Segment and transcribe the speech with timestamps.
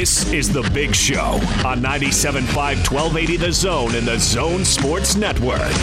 [0.00, 5.60] This is The Big Show on 97.5 1280 The Zone and The Zone Sports Network.
[5.60, 5.76] It's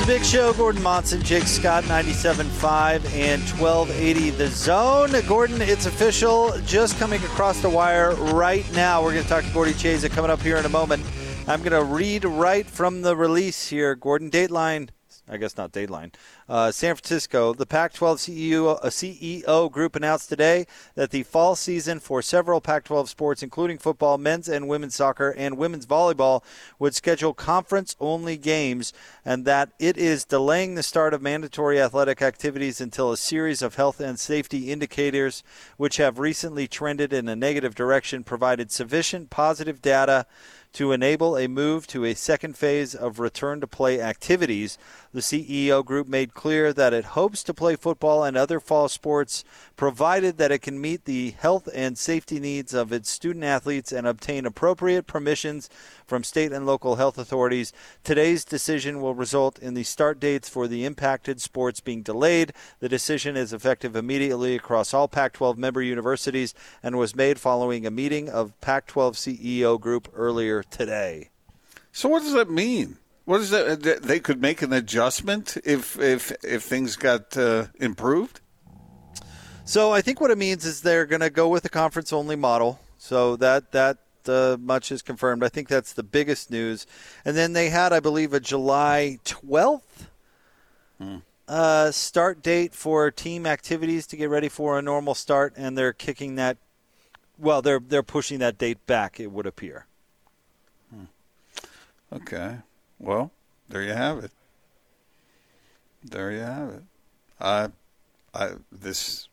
[0.00, 0.54] The Big Show.
[0.54, 5.10] Gordon Monson, Jake Scott, 97.5 and 1280 The Zone.
[5.28, 6.58] Gordon, it's official.
[6.64, 9.02] Just coming across the wire right now.
[9.02, 11.04] We're going to talk to Gordy Chiesa coming up here in a moment.
[11.46, 13.94] I'm going to read right from the release here.
[13.94, 14.88] Gordon, Dateline
[15.30, 16.12] I guess not Dateline.
[16.48, 22.00] Uh, San Francisco, the Pac 12 CEO, CEO group announced today that the fall season
[22.00, 26.42] for several Pac 12 sports, including football, men's and women's soccer, and women's volleyball,
[26.80, 28.92] would schedule conference only games,
[29.24, 33.76] and that it is delaying the start of mandatory athletic activities until a series of
[33.76, 35.44] health and safety indicators,
[35.76, 40.26] which have recently trended in a negative direction, provided sufficient positive data
[40.72, 44.78] to enable a move to a second phase of return to play activities.
[45.12, 49.42] The CEO group made clear that it hopes to play football and other fall sports
[49.74, 54.06] provided that it can meet the health and safety needs of its student athletes and
[54.06, 55.68] obtain appropriate permissions
[56.06, 57.72] from state and local health authorities.
[58.04, 62.52] Today's decision will result in the start dates for the impacted sports being delayed.
[62.78, 67.84] The decision is effective immediately across all Pac 12 member universities and was made following
[67.84, 71.30] a meeting of Pac 12 CEO group earlier today.
[71.90, 72.98] So, what does that mean?
[73.30, 74.02] What is that?
[74.02, 78.40] They could make an adjustment if if if things got uh, improved.
[79.64, 82.34] So I think what it means is they're going to go with a conference only
[82.34, 82.80] model.
[82.98, 85.44] So that that uh, much is confirmed.
[85.44, 86.88] I think that's the biggest news.
[87.24, 90.08] And then they had, I believe, a July twelfth.
[90.98, 91.18] Hmm.
[91.46, 95.92] Uh, start date for team activities to get ready for a normal start, and they're
[95.92, 96.56] kicking that.
[97.38, 99.20] Well, they're they're pushing that date back.
[99.20, 99.86] It would appear.
[100.92, 101.04] Hmm.
[102.12, 102.56] Okay.
[103.00, 103.32] Well,
[103.68, 104.30] there you have it.
[106.04, 106.82] There you have it.
[107.40, 107.68] I,
[108.34, 109.28] I this,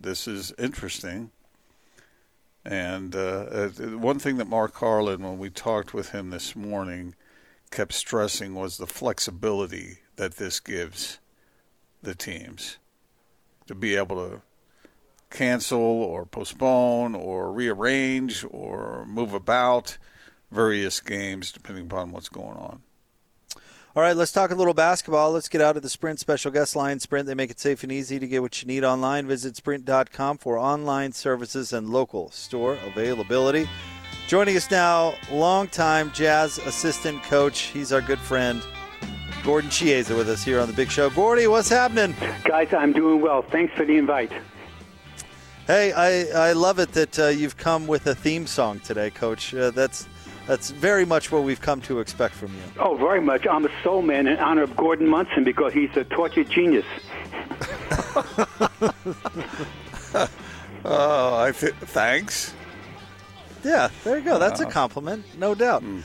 [0.00, 1.32] this is interesting.
[2.64, 3.18] And uh,
[3.50, 7.16] uh, one thing that Mark Harlan, when we talked with him this morning,
[7.72, 11.18] kept stressing was the flexibility that this gives
[12.02, 12.78] the teams
[13.66, 14.42] to be able to
[15.30, 19.98] cancel or postpone or rearrange or move about
[20.52, 22.82] various games depending upon what's going on.
[23.98, 25.32] All right, let's talk a little basketball.
[25.32, 27.00] Let's get out of the Sprint special guest line.
[27.00, 29.26] Sprint, they make it safe and easy to get what you need online.
[29.26, 33.68] Visit sprint.com for online services and local store availability.
[34.28, 37.58] Joining us now, longtime Jazz assistant coach.
[37.58, 38.62] He's our good friend,
[39.42, 41.10] Gordon Chiesa, with us here on the Big Show.
[41.10, 42.14] Gordy, what's happening?
[42.44, 43.42] Guys, I'm doing well.
[43.42, 44.30] Thanks for the invite.
[45.66, 49.52] Hey, I, I love it that uh, you've come with a theme song today, Coach.
[49.52, 50.06] Uh, that's
[50.48, 52.62] that's very much what we've come to expect from you.
[52.80, 53.46] Oh, very much.
[53.46, 56.86] I'm a soul man in honor of Gordon Monson because he's a tortured genius.
[60.84, 62.54] oh, I th- thanks.
[63.62, 64.38] Yeah, there you go.
[64.38, 65.82] That's a compliment, no doubt.
[65.82, 66.02] Mm.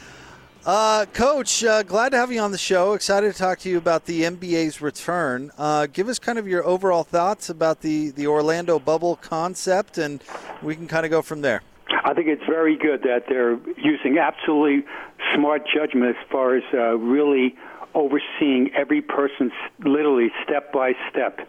[0.65, 2.93] Uh, Coach, uh, glad to have you on the show.
[2.93, 5.51] Excited to talk to you about the NBA's return.
[5.57, 10.21] Uh, give us kind of your overall thoughts about the, the Orlando bubble concept, and
[10.61, 11.61] we can kind of go from there.
[12.03, 14.85] I think it's very good that they're using absolutely
[15.33, 17.55] smart judgment as far as uh, really
[17.95, 21.39] overseeing every person literally step by step.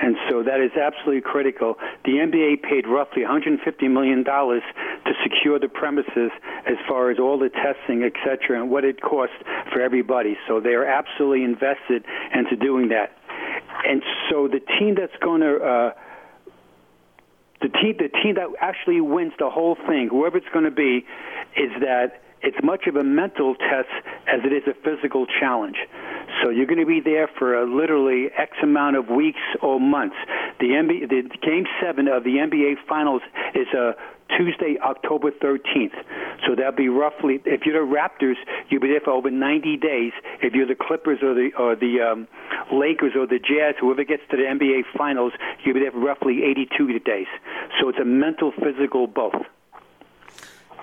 [0.00, 1.76] And so that is absolutely critical.
[2.04, 6.30] The NBA paid roughly $150 million to secure the premises
[6.66, 9.32] as far as all the testing, et cetera, and what it cost
[9.72, 10.38] for everybody.
[10.46, 13.12] So they are absolutely invested into doing that.
[13.84, 15.92] And so the team that's going to uh,
[17.60, 21.04] the team the team that actually wins the whole thing, whoever it's going to be,
[21.56, 23.90] is that it's much of a mental test
[24.28, 25.76] as it is a physical challenge.
[26.42, 30.16] So you're going to be there for literally X amount of weeks or months.
[30.60, 33.22] The NBA, the game seven of the NBA Finals
[33.54, 33.96] is a
[34.36, 35.94] Tuesday, October 13th.
[36.46, 38.36] So that'll be roughly, if you're the Raptors,
[38.68, 40.12] you'll be there for over 90 days.
[40.42, 42.28] If you're the Clippers or the or the um,
[42.72, 45.32] Lakers or the Jazz, whoever gets to the NBA Finals,
[45.64, 47.26] you'll be there for roughly 82 days.
[47.80, 49.34] So it's a mental, physical, both.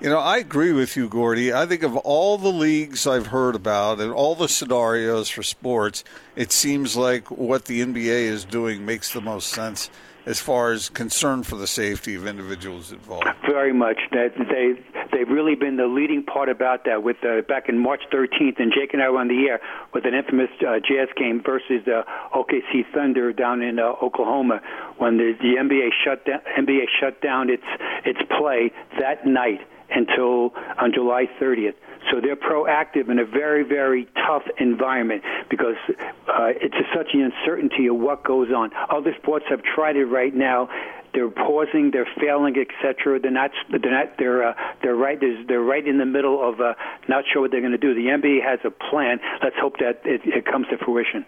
[0.00, 1.54] You know, I agree with you, Gordy.
[1.54, 6.04] I think of all the leagues I've heard about and all the scenarios for sports,
[6.34, 9.88] it seems like what the NBA is doing makes the most sense
[10.26, 13.26] as far as concern for the safety of individuals involved.
[13.46, 13.98] Very much.
[14.12, 14.74] They
[15.12, 17.02] they've really been the leading part about that.
[17.02, 19.60] With uh, back in March 13th, and Jake and I were on the air
[19.94, 24.60] with an infamous uh, Jazz game versus the uh, OKC Thunder down in uh, Oklahoma
[24.98, 27.64] when the, the NBA shut down NBA shut down its
[28.04, 31.74] its play that night until on July 30th.
[32.10, 37.88] So they're proactive in a very, very tough environment because uh, it's such an uncertainty
[37.88, 38.70] of what goes on.
[38.90, 40.68] Other sports have tried it right now.
[41.14, 43.18] they're pausing, they're failing, etc.
[43.18, 45.18] They're not, they're not, they're uh, they're right,
[45.48, 46.74] they're right in the middle of uh,
[47.08, 47.94] not sure what they're going to do.
[47.94, 49.18] The NBA has a plan.
[49.42, 51.24] Let's hope that it, it comes to fruition.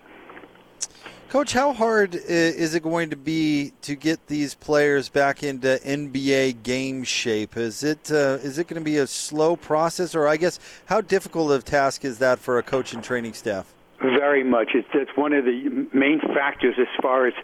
[1.28, 6.62] Coach, how hard is it going to be to get these players back into NBA
[6.62, 7.54] game shape?
[7.54, 11.02] Is it uh, is it going to be a slow process, or I guess how
[11.02, 13.74] difficult of a task is that for a coach and training staff?
[14.00, 14.70] Very much.
[14.74, 17.34] It's, it's one of the main factors as far as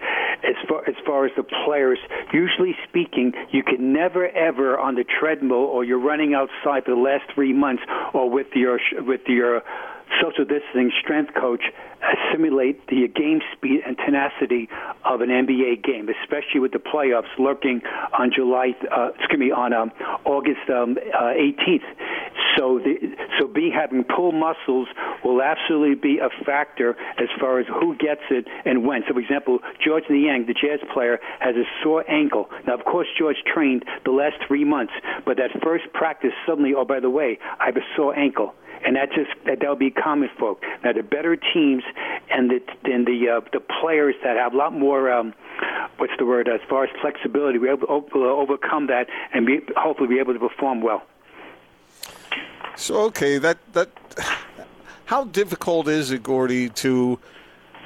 [0.44, 1.98] as far as far as the players.
[2.32, 7.00] Usually speaking, you can never ever on the treadmill or you're running outside for the
[7.00, 7.82] last three months
[8.14, 9.62] or with your with your
[10.20, 11.62] social distancing strength coach
[12.32, 14.68] simulate the game speed and tenacity
[15.04, 17.80] of an NBA game, especially with the playoffs lurking
[18.18, 19.92] on July, uh, excuse me, on um,
[20.24, 21.84] August um, uh, 18th.
[22.56, 24.88] So, the, so being having pull muscles
[25.24, 29.02] will absolutely be a factor as far as who gets it and when.
[29.08, 32.48] So, for example, Georges Niang, the jazz player, has a sore ankle.
[32.66, 34.92] Now, of course, George trained the last three months,
[35.24, 38.54] but that first practice suddenly, oh, by the way, I have a sore ankle
[38.84, 40.62] and that just that that'll be common folk.
[40.84, 41.82] Now the better teams
[42.30, 45.34] and the the uh, the players that have a lot more um,
[45.96, 50.08] what's the word as far as flexibility, we able to overcome that and be, hopefully
[50.08, 51.02] be able to perform well.
[52.76, 53.88] So okay, that that
[55.06, 57.18] how difficult is it, Gordy, to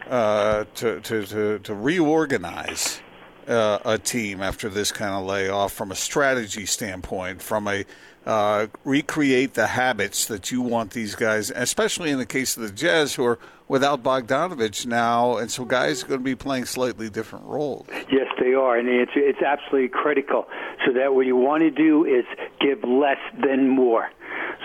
[0.08, 3.00] uh, to, to to to reorganize?
[3.46, 7.82] Uh, a team after this kind of layoff from a strategy standpoint, from a
[8.28, 12.70] uh, recreate the habits that you want these guys, especially in the case of the
[12.70, 17.08] Jazz, who are without Bogdanovich now, and so guys are going to be playing slightly
[17.08, 17.86] different roles.
[18.10, 20.46] Yes, they are, and it's it's absolutely critical.
[20.86, 22.24] So that what you want to do is
[22.60, 24.10] give less than more.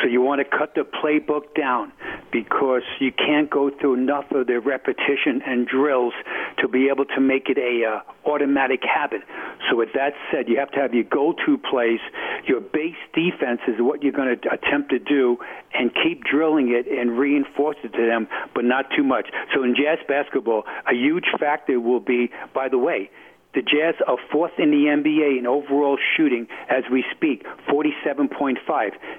[0.01, 1.91] So you want to cut the playbook down
[2.31, 6.13] because you can't go through enough of the repetition and drills
[6.59, 9.21] to be able to make it a uh, automatic habit.
[9.69, 11.99] So with that said, you have to have your go-to plays.
[12.47, 15.37] Your base defense is what you're going to attempt to do,
[15.73, 19.27] and keep drilling it and reinforce it to them, but not too much.
[19.53, 23.09] So in jazz basketball, a huge factor will be, by the way,
[23.53, 28.57] the Jazz are fourth in the NBA in overall shooting as we speak, 47.5.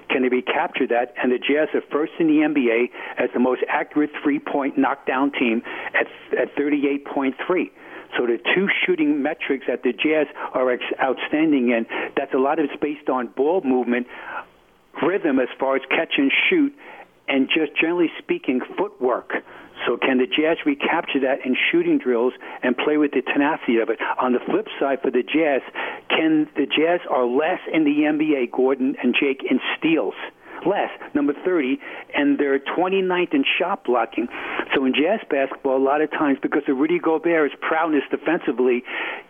[0.09, 1.13] Can they recapture that?
[1.21, 5.61] And the Jazz are first in the NBA as the most accurate three-point knockdown team
[5.93, 6.07] at,
[6.37, 7.31] at 38.3.
[8.17, 11.85] So the two shooting metrics that the Jazz are outstanding in,
[12.15, 14.07] that's a lot of it's based on ball movement,
[15.01, 16.73] rhythm as far as catch and shoot,
[17.27, 19.31] and just generally speaking, footwork.
[19.85, 22.33] So can the Jazz recapture that in shooting drills
[22.63, 23.99] and play with the tenacity of it?
[24.21, 25.61] On the flip side, for the Jazz,
[26.09, 30.15] can the Jazz are less in the NBA, Gordon and Jake, in steals?
[30.65, 31.79] Less, number 30,
[32.13, 34.27] and they're 29th in shot blocking.
[34.73, 38.83] So in jazz basketball, a lot of times, because of Rudy Gobert's prowess defensively,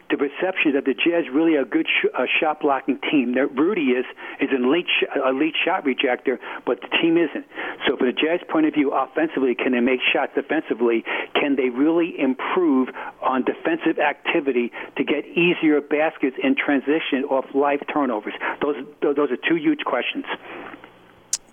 [0.10, 3.34] the perception that the Jazz really are a good sh- uh, shot blocking team.
[3.34, 4.06] That Rudy is
[4.40, 7.46] is an elite sh- elite shot rejector, but the team isn't.
[7.88, 11.04] So from the Jazz point of view, offensively, can they make shots defensively?
[11.34, 12.90] Can they really improve
[13.22, 18.34] on defensive activity to get easier baskets in transition off live turnovers?
[18.62, 20.26] Those those are two huge questions.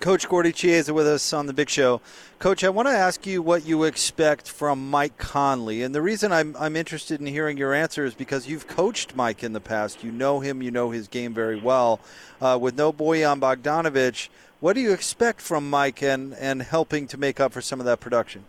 [0.03, 2.01] Coach Gordy Chiesa with us on the Big Show.
[2.41, 5.85] Coach, I want to ask you what you expect from Mike Conley.
[5.85, 9.45] And the reason I'm, I'm interested in hearing your answer is because you've coached Mike
[9.45, 10.03] in the past.
[10.03, 12.01] You know him, you know his game very well.
[12.41, 14.29] Uh, with no Bojan Bogdanovich,
[14.59, 17.87] what do you expect from Mike and, and helping to make up for some of
[17.87, 18.43] that production?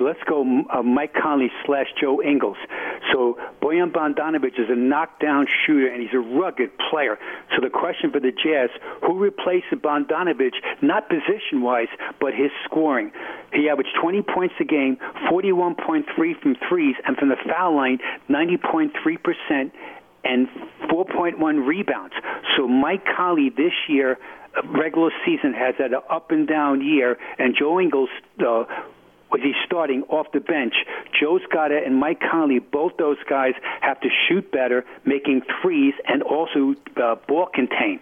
[0.00, 2.56] Let's go uh, Mike Conley slash Joe Ingles.
[3.12, 7.18] So Bojan Bogdanovich is a knockdown shooter, and he's a rugged player.
[7.54, 8.70] So the question for the Jazz,
[9.06, 11.88] who replaces Bogdanovich, not position-wise,
[12.20, 13.12] but his scoring?
[13.52, 14.98] He averaged 20 points a game,
[15.30, 16.04] 41.3
[16.40, 17.98] from threes, and from the foul line,
[18.28, 19.70] 90.3%,
[20.24, 20.48] and
[20.90, 22.14] 4.1 rebounds.
[22.56, 24.18] So Mike Conley this year
[24.64, 28.08] regular season has had an up and down year, and Joe Ingles
[28.40, 28.64] uh,
[29.30, 30.74] was he starting off the bench.
[31.18, 36.22] Joe Scotta and Mike Conley, both those guys have to shoot better, making threes and
[36.22, 38.00] also uh, ball contain.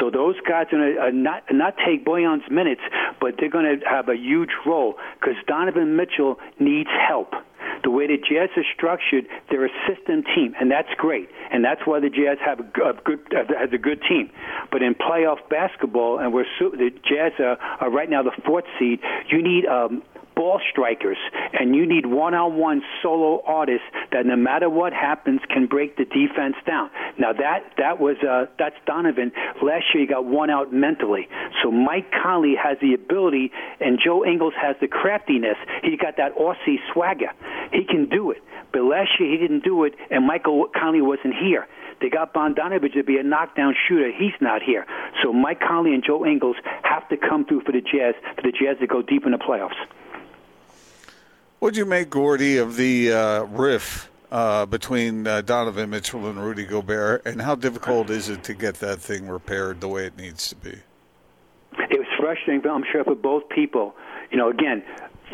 [0.00, 2.80] So those guys are uh, not not take Bojan's minutes,
[3.20, 7.34] but they're going to have a huge role because Donovan Mitchell needs help.
[7.82, 11.82] The way the Jazz are structured, they're a system team, and that's great, and that's
[11.84, 14.30] why the Jazz have a, good has a good team.
[14.70, 19.00] But in playoff basketball, and we're the Jazz are, are right now the fourth seed.
[19.28, 20.02] You need um,
[20.34, 21.18] ball strikers,
[21.52, 26.56] and you need one-on-one solo artists that no matter what happens can break the defense
[26.66, 26.90] down.
[27.18, 29.32] Now that that was uh, that's Donovan.
[29.62, 31.28] Last year he got one out mentally.
[31.62, 35.56] So Mike Conley has the ability, and Joe Ingles has the craftiness.
[35.82, 37.30] He got that Aussie swagger.
[37.72, 38.42] He can do it.
[38.72, 41.66] But last year he didn't do it, and Michael Conley wasn't here.
[42.00, 44.10] They got Bogdanovich to be a knockdown shooter.
[44.10, 44.84] He's not here.
[45.22, 48.52] So Mike Conley and Joe Ingles have to come through for the Jazz for the
[48.52, 49.78] Jazz to go deep in the playoffs.
[51.64, 56.66] What'd you make, Gordy, of the uh, riff uh, between uh, Donovan Mitchell and Rudy
[56.66, 60.46] Gobert, and how difficult is it to get that thing repaired the way it needs
[60.50, 60.76] to be?
[61.78, 63.96] It was frustrating, but I'm sure for both people.
[64.30, 64.82] You know, again,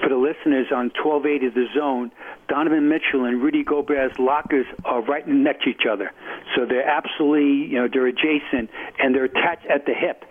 [0.03, 2.11] for the listeners on 1280 The Zone,
[2.49, 6.11] Donovan Mitchell and Rudy Gobert's lockers are right next to each other.
[6.57, 10.25] So they're absolutely, you know, they're adjacent and they're attached at the hip.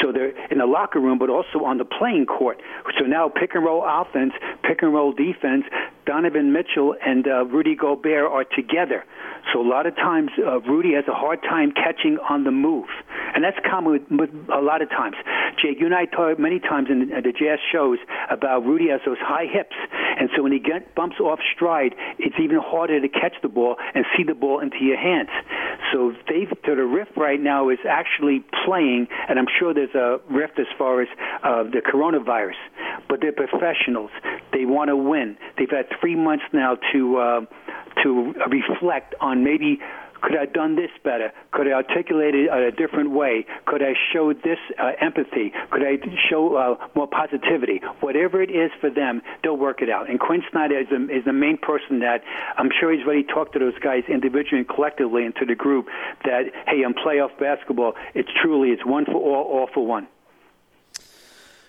[0.00, 2.60] So they're in the locker room, but also on the playing court.
[2.98, 4.32] So now pick and roll offense,
[4.62, 5.64] pick and roll defense.
[6.06, 9.04] Donovan Mitchell and uh, Rudy Gobert are together.
[9.52, 12.88] So a lot of times, uh, Rudy has a hard time catching on the move,
[13.34, 15.16] and that's common with, with a lot of times.
[15.60, 17.98] Jake, you and I talked many times in the, the jazz shows
[18.30, 19.76] about Rudy has those high hips,
[20.18, 23.76] and so when he get bumps off stride, it's even harder to catch the ball
[23.94, 25.30] and see the ball into your hands.
[25.92, 30.20] So they, so the rift right now is actually playing, and I'm sure there's a
[30.30, 31.08] rift as far as
[31.42, 32.58] uh, the coronavirus,
[33.08, 34.10] but they're professionals.
[34.52, 35.36] They want to win.
[35.58, 37.16] They've had three months now to.
[37.16, 37.40] Uh,
[38.02, 39.80] to reflect on maybe
[40.22, 41.32] could I have done this better?
[41.52, 43.46] Could I articulate it a different way?
[43.66, 45.52] Could I show this uh, empathy?
[45.70, 47.80] Could I show uh, more positivity?
[48.00, 50.08] Whatever it is for them, they'll work it out.
[50.08, 52.22] And Quin Snyder is the, is the main person that
[52.56, 55.86] I'm sure he's already talked to those guys individually and collectively and to the group
[56.24, 60.08] that, hey, in playoff basketball, it's truly, it's one for all, all for one.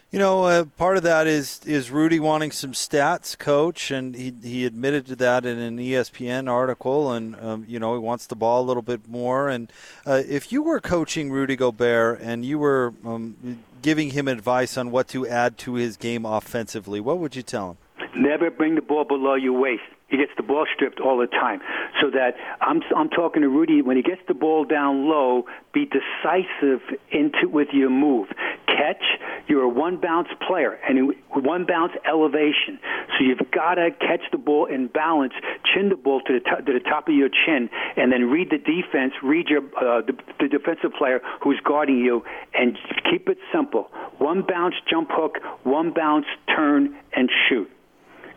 [0.09, 4.33] You know, uh, part of that is is Rudy wanting some stats, coach, and he
[4.41, 8.35] he admitted to that in an ESPN article, and um, you know he wants the
[8.35, 9.49] ball a little bit more.
[9.49, 9.69] And
[10.05, 14.91] uh, if you were coaching Rudy Gobert and you were um, giving him advice on
[14.91, 17.77] what to add to his game offensively, what would you tell him?
[18.15, 19.83] Never bring the ball below your waist.
[20.09, 21.59] He gets the ball stripped all the time.
[22.01, 25.85] So that I'm I'm talking to Rudy when he gets the ball down low, be
[25.85, 28.29] decisive into with your move.
[28.67, 29.03] Catch,
[29.47, 32.79] you're a one bounce player and one bounce elevation.
[33.17, 35.33] So you've got to catch the ball in balance,
[35.73, 38.59] chin the ball to the to the top of your chin, and then read the
[38.59, 42.23] defense, read your uh, the, the defensive player who's guarding you,
[42.53, 42.77] and
[43.11, 43.89] keep it simple.
[44.19, 47.69] One bounce jump hook, one bounce turn and shoot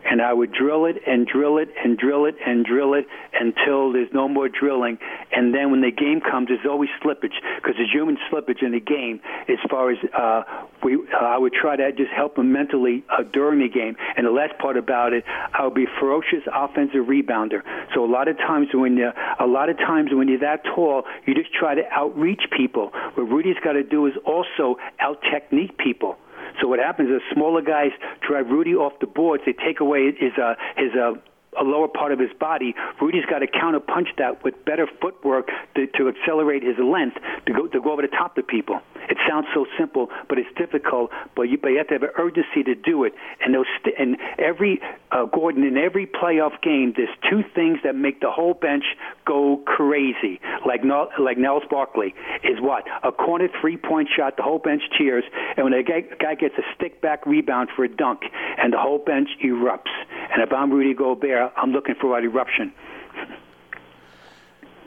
[0.09, 3.93] and I would drill it and drill it and drill it and drill it until
[3.93, 4.97] there's no more drilling.
[5.31, 8.79] And then when the game comes, there's always slippage because there's human slippage in the
[8.79, 9.21] game.
[9.47, 10.43] As far as uh,
[10.83, 13.95] we, uh, I would try to just help them mentally uh, during the game.
[14.17, 17.61] And the last part about it, I would be a ferocious offensive rebounder.
[17.93, 21.03] So a lot of times when you, a lot of times when you're that tall,
[21.25, 22.91] you just try to outreach people.
[23.13, 26.17] What Rudy's got to do is also out technique people.
[26.59, 27.91] So what happens is smaller guys
[28.27, 29.43] drive Rudy off the boards.
[29.45, 31.13] They take away his uh, his uh,
[31.59, 32.73] a lower part of his body.
[33.01, 37.67] Rudy's got to counterpunch that with better footwork to, to accelerate his length to go
[37.67, 38.79] to go over the top of people.
[39.09, 41.11] It sounds so simple, but it's difficult.
[41.35, 43.13] But you, but you have to have an urgency to do it.
[43.43, 44.79] And those st- and every
[45.11, 48.83] uh, Gordon in every playoff game, there's two things that make the whole bench
[49.25, 50.39] go crazy.
[50.65, 50.81] Like
[51.19, 52.13] like Nels Barkley
[52.43, 54.37] is what a corner three point shot.
[54.37, 55.23] The whole bench cheers,
[55.57, 58.21] and when a guy, guy gets a stick back rebound for a dunk,
[58.57, 59.91] and the whole bench erupts.
[60.33, 62.73] And if I'm Rudy Gobert, I'm looking for an eruption.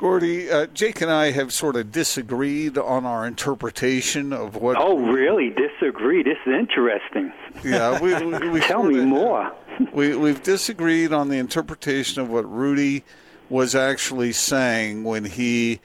[0.04, 4.76] Gordy, uh, Jake and I have sort of disagreed on our interpretation of what.
[4.78, 5.48] Oh, really?
[5.48, 6.22] Disagree?
[6.22, 7.32] This is interesting.
[7.64, 9.50] Yeah, we, we, we tell me of, more.
[9.94, 13.02] we we've disagreed on the interpretation of what Rudy
[13.48, 15.80] was actually saying when he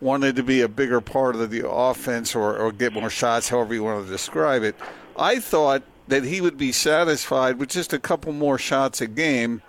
[0.00, 3.72] wanted to be a bigger part of the offense or, or get more shots, however
[3.72, 4.74] you want to describe it.
[5.16, 9.62] I thought that he would be satisfied with just a couple more shots a game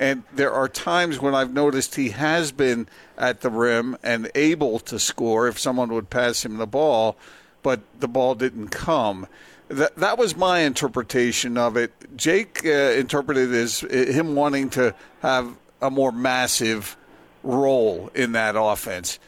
[0.00, 2.88] and there are times when I've noticed he has been
[3.18, 7.18] at the rim and able to score if someone would pass him the ball,
[7.62, 9.26] but the ball didn't come.
[9.68, 11.92] That that was my interpretation of it.
[12.16, 16.96] Jake uh, interpreted as uh, him wanting to have a more massive
[17.42, 19.18] role in that offense.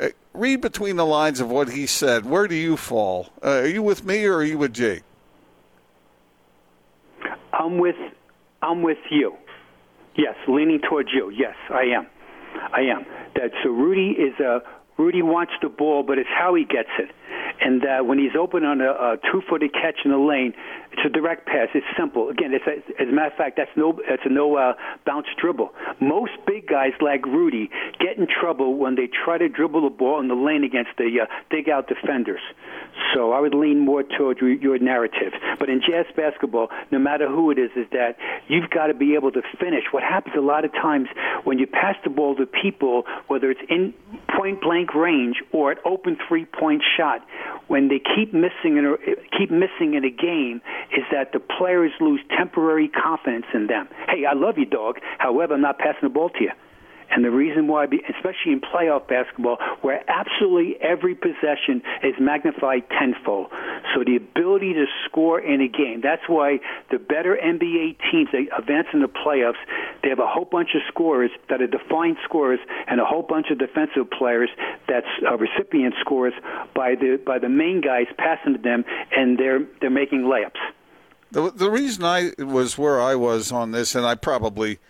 [0.00, 2.26] Uh, read between the lines of what he said.
[2.26, 3.30] Where do you fall?
[3.42, 5.04] Uh, are you with me or are you with Jake?
[7.52, 7.96] I'm with
[8.60, 9.36] I'm with you.
[10.16, 11.30] Yes, leaning towards you.
[11.30, 12.06] Yes, I am.
[12.72, 13.04] I am.
[13.34, 14.60] That so Rudy is a
[14.98, 17.10] Rudy wants the ball, but it's how he gets it.
[17.60, 20.54] And uh, when he's open on a, a two-footed catch in the lane,
[20.96, 21.68] it's a direct pass.
[21.74, 22.30] It's simple.
[22.30, 24.72] Again, it's a, as a matter of fact, that's no that's a no uh,
[25.04, 25.70] bounce dribble.
[26.00, 30.20] Most big guys like Rudy get in trouble when they try to dribble the ball
[30.20, 32.40] in the lane against the uh, dig out defenders.
[33.14, 35.32] So I would lean more toward your narrative.
[35.58, 38.16] But in jazz basketball, no matter who it is, is that
[38.48, 39.84] you've got to be able to finish.
[39.90, 41.08] What happens a lot of times
[41.44, 43.92] when you pass the ball to people, whether it's in
[44.34, 47.20] point blank range or at open three point shot,
[47.68, 50.60] when they keep missing in a, keep missing in a game,
[50.92, 53.88] is that the players lose temporary confidence in them.
[54.08, 54.98] Hey, I love you, dog.
[55.18, 56.50] However, I'm not passing the ball to you.
[57.10, 63.48] And the reason why, especially in playoff basketball, where absolutely every possession is magnified tenfold.
[63.94, 66.58] So the ability to score in a game, that's why
[66.90, 69.60] the better NBA teams that advance in the playoffs,
[70.06, 73.48] they have a whole bunch of scorers that are defined scorers and a whole bunch
[73.50, 74.48] of defensive players
[74.86, 76.32] that's uh, recipient scorers
[76.76, 80.60] by the by the main guys passing to them, and they're they're making layups.
[81.32, 84.78] The, the reason I was where I was on this, and I probably–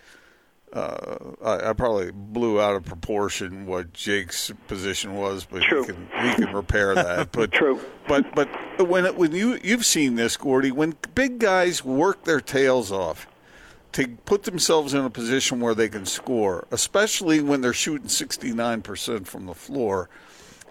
[0.77, 5.81] uh, I, I, probably blew out of proportion what Jake's position was, but True.
[5.83, 7.33] he can he can repair that.
[7.37, 7.81] But True.
[8.07, 8.49] But but
[8.87, 13.27] when when you you've seen this, Gordy, when big guys work their tails off
[13.97, 18.53] to put themselves in a position where they can score, especially when they're shooting sixty
[18.53, 20.11] nine percent from the floor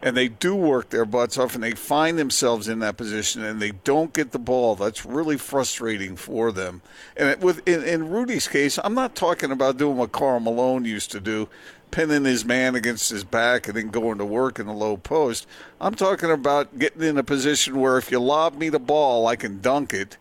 [0.03, 3.59] and they do work their butts off and they find themselves in that position and
[3.59, 4.75] they don't get the ball.
[4.75, 6.83] That's really frustrating for them.
[7.17, 10.85] And it, with in, in, Rudy's case, I'm not talking about doing what Karl Malone
[10.85, 11.49] used to do,
[11.89, 15.47] pinning his man against his back and then going to work in the low post.
[15.81, 19.35] I'm talking about getting in a position where if you lob me the ball, I
[19.35, 20.17] can dunk it.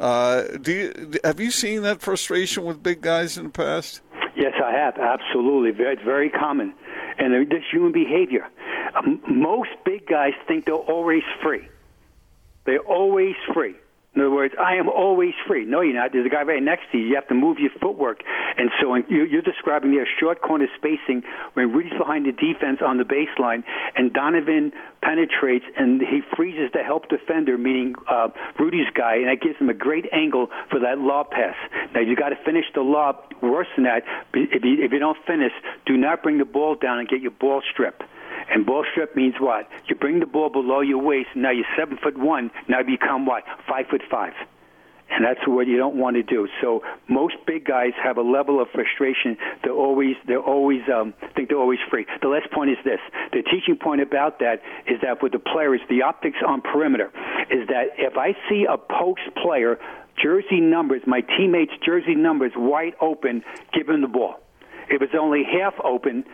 [0.00, 4.00] Uh, do you, have you seen that frustration with big guys in the past?
[4.34, 4.96] Yes, I have.
[4.96, 5.84] Absolutely.
[5.84, 6.72] It's very common.
[7.18, 8.48] And this human behavior.
[9.28, 11.68] Most big guys think they're always free.
[12.64, 13.74] They're always free.
[14.14, 15.64] In other words, I am always free.
[15.64, 16.10] No, you're not.
[16.12, 17.06] There's a guy right next to you.
[17.06, 18.22] You have to move your footwork.
[18.58, 21.22] And so you're describing there short corner spacing
[21.54, 23.62] when Rudy's behind the defense on the baseline
[23.94, 29.40] and Donovan penetrates and he freezes the help defender, meaning uh, Rudy's guy, and that
[29.40, 31.54] gives him a great angle for that lob pass.
[31.94, 33.16] Now, you got to finish the lob.
[33.40, 34.02] Worse than that,
[34.34, 35.52] if you, if you don't finish,
[35.86, 38.02] do not bring the ball down and get your ball stripped.
[38.50, 39.68] And ball strip means what?
[39.86, 41.30] You bring the ball below your waist.
[41.36, 42.50] Now you're seven foot one.
[42.68, 43.44] Now you become what?
[43.68, 44.32] Five foot five.
[45.12, 46.46] And that's what you don't want to do.
[46.60, 49.36] So most big guys have a level of frustration.
[49.62, 52.06] They're always they're always um, think they're always free.
[52.22, 53.00] The last point is this:
[53.32, 57.10] the teaching point about that is that with the players, the optics on perimeter
[57.50, 59.78] is that if I see a post player,
[60.20, 64.40] jersey numbers, my teammates' jersey numbers wide open, give him the ball.
[64.88, 66.24] If it's only half open,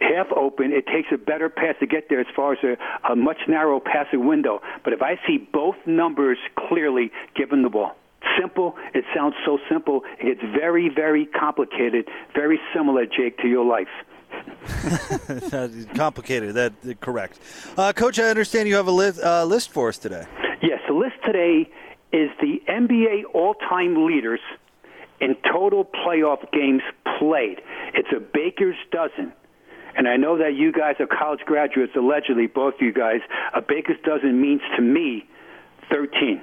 [0.00, 2.76] half open, it takes a better pass to get there as far as a,
[3.12, 4.60] a much narrow passing window.
[4.84, 7.96] But if I see both numbers clearly, given the ball.
[8.38, 8.76] Simple.
[8.94, 10.02] It sounds so simple.
[10.20, 12.08] It gets very, very complicated.
[12.34, 13.88] Very similar, Jake, to your life.
[15.94, 16.54] complicated.
[16.54, 17.38] That correct,
[17.76, 18.18] uh, Coach.
[18.18, 20.24] I understand you have a list, uh, list for us today.
[20.62, 21.70] Yes, the list today
[22.12, 24.40] is the NBA all-time leaders
[25.20, 26.82] in total playoff games
[27.18, 27.60] played.
[27.94, 29.32] It's a baker's dozen.
[29.98, 33.20] And I know that you guys are college graduates, allegedly, both of you guys.
[33.52, 35.28] A baker's dozen means to me
[35.90, 36.40] 13.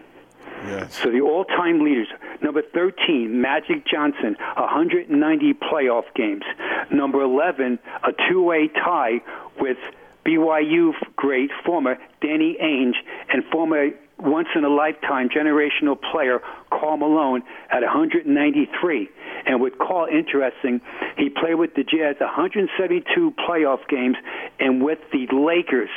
[0.66, 0.94] Yes.
[1.02, 2.10] So the all-time leaders,
[2.42, 6.44] number 13, Magic Johnson, 190 playoff games.
[6.92, 9.22] Number 11, a two-way tie
[9.58, 9.78] with
[10.26, 12.96] BYU great former Danny Ainge
[13.32, 16.40] and former once in a lifetime generational player,
[16.72, 19.10] Karl Malone, at 193.
[19.46, 20.82] And with Karl, interesting,
[21.18, 24.16] he played with the Jazz 172 playoff games
[24.60, 25.90] and with the Lakers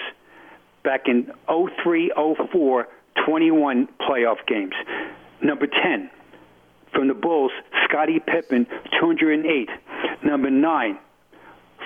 [0.82, 2.12] back in 03
[2.50, 2.88] 04,
[3.24, 4.74] 21 playoff games.
[5.42, 6.10] Number 10,
[6.92, 7.52] from the Bulls,
[7.84, 8.66] Scottie Pippen,
[9.00, 9.68] 208.
[10.24, 10.98] Number 9,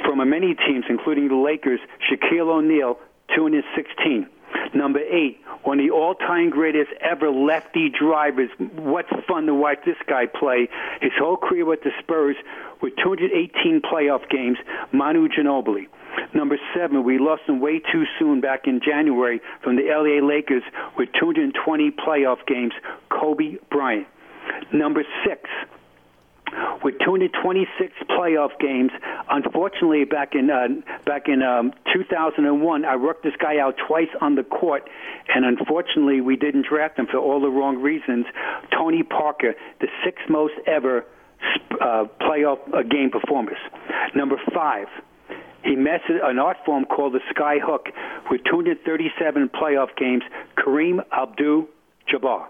[0.04, 2.98] from many teams, including the Lakers, Shaquille O'Neal,
[3.34, 4.28] 216.
[4.74, 8.50] Number eight, one of the all-time greatest ever lefty drivers.
[8.58, 10.68] What fun to watch this guy play.
[11.00, 12.36] His whole career with the Spurs
[12.80, 14.58] with 218 playoff games,
[14.92, 15.86] Manu Ginobili.
[16.34, 20.62] Number seven, we lost him way too soon back in January from the LA Lakers
[20.96, 22.72] with 220 playoff games,
[23.10, 24.06] Kobe Bryant.
[24.72, 25.48] Number six,
[26.82, 28.90] with 226 playoff games.
[29.28, 30.68] Unfortunately, back in uh,
[31.04, 34.88] back in um, 2001, I worked this guy out twice on the court,
[35.28, 38.26] and unfortunately, we didn't draft him for all the wrong reasons.
[38.70, 41.04] Tony Parker, the sixth most ever
[41.80, 43.58] uh, playoff uh, game performers.
[44.14, 44.88] Number five.
[45.64, 47.86] He mastered an art form called the sky hook
[48.28, 50.24] with 237 playoff games.
[50.58, 52.46] Kareem Abdul-Jabbar.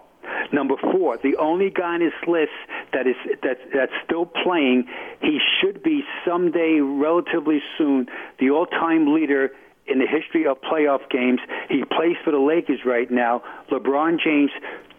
[0.52, 2.52] Number four, the only guy on his list
[2.92, 4.84] that is that that's still playing,
[5.20, 8.06] he should be someday, relatively soon,
[8.38, 9.50] the all-time leader
[9.86, 11.40] in the history of playoff games.
[11.68, 13.42] He plays for the Lakers right now.
[13.70, 14.50] LeBron James,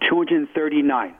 [0.09, 1.15] 239.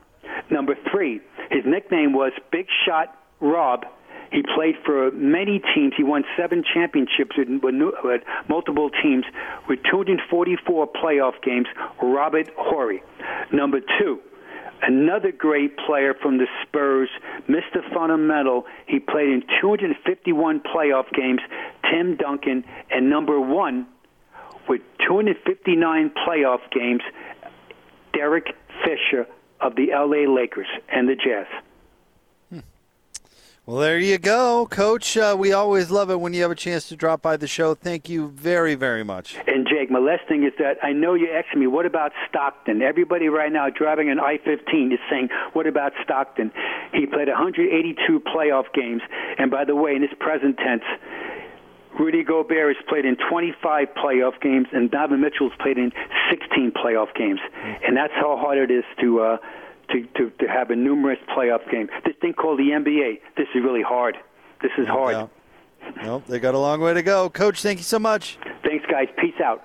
[0.49, 3.85] Number three, his nickname was Big Shot Rob.
[4.31, 5.93] He played for many teams.
[5.95, 9.25] He won seven championships with, with, multiple teams
[9.69, 11.67] with 244 playoff games.
[12.01, 13.03] Robert Horry.
[13.53, 14.19] Number two,
[14.81, 17.09] another great player from the Spurs,
[17.47, 17.87] Mr.
[17.93, 18.65] Fundamental.
[18.87, 21.39] He played in 251 playoff games.
[21.89, 23.87] Tim Duncan, and number one,
[24.67, 27.03] with 259 playoff games,
[28.11, 28.47] Derek
[28.83, 29.27] Fisher
[29.61, 31.45] of the LA Lakers and the Jazz.
[33.65, 35.15] Well, there you go, Coach.
[35.15, 37.75] Uh, we always love it when you have a chance to drop by the show.
[37.75, 39.37] Thank you very, very much.
[39.47, 42.81] And Jake, my last thing is that I know you're asking me, what about Stockton?
[42.81, 46.51] Everybody right now driving an I-15 is saying, what about Stockton?
[46.91, 49.01] He played 182 playoff games,
[49.39, 50.83] and by the way, in his present tense,
[51.97, 55.93] Rudy Gobert has played in 25 playoff games, and Donovan Mitchell has played in
[56.29, 57.39] 16 playoff games,
[57.87, 59.21] and that's how hard it is to.
[59.21, 59.37] Uh,
[59.93, 61.89] to, to, to have a numerous playoff game.
[62.05, 64.17] This thing called the NBA, this is really hard.
[64.61, 65.13] This is hard.
[65.13, 65.27] Yeah.
[66.03, 67.29] Nope, they got a long way to go.
[67.29, 68.37] Coach, thank you so much.
[68.63, 69.07] Thanks, guys.
[69.17, 69.63] Peace out.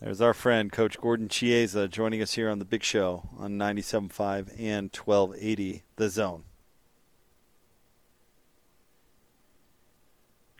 [0.00, 4.60] There's our friend, Coach Gordon Chiesa, joining us here on The Big Show on 97.5
[4.60, 6.44] and 1280 The Zone.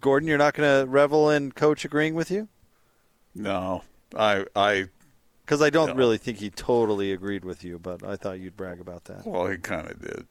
[0.01, 2.49] Gordon, you're not going to revel in Coach agreeing with you?
[3.35, 3.83] No,
[4.17, 4.87] I I
[5.45, 5.95] because I don't no.
[5.95, 9.27] really think he totally agreed with you, but I thought you'd brag about that.
[9.27, 10.27] Well, he kind of did.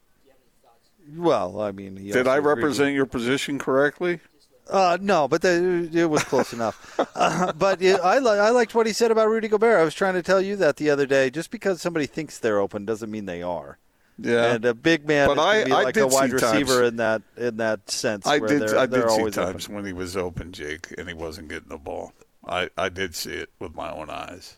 [1.16, 4.20] Well, I mean, did I represent your position correctly?
[4.68, 7.00] Uh, no, but the, it was close enough.
[7.16, 9.78] Uh, but it, I, li- I liked what he said about Rudy Gobert.
[9.78, 11.30] I was trying to tell you that the other day.
[11.30, 13.78] Just because somebody thinks they're open doesn't mean they are.
[14.18, 17.22] Yeah, and a big man but I, I like a wide receiver times, in that
[17.36, 18.26] in that sense.
[18.26, 18.62] I did.
[18.62, 19.76] They're, I did see times open.
[19.76, 22.12] when he was open, Jake, and he wasn't getting the ball.
[22.46, 24.56] I, I did see it with my own eyes.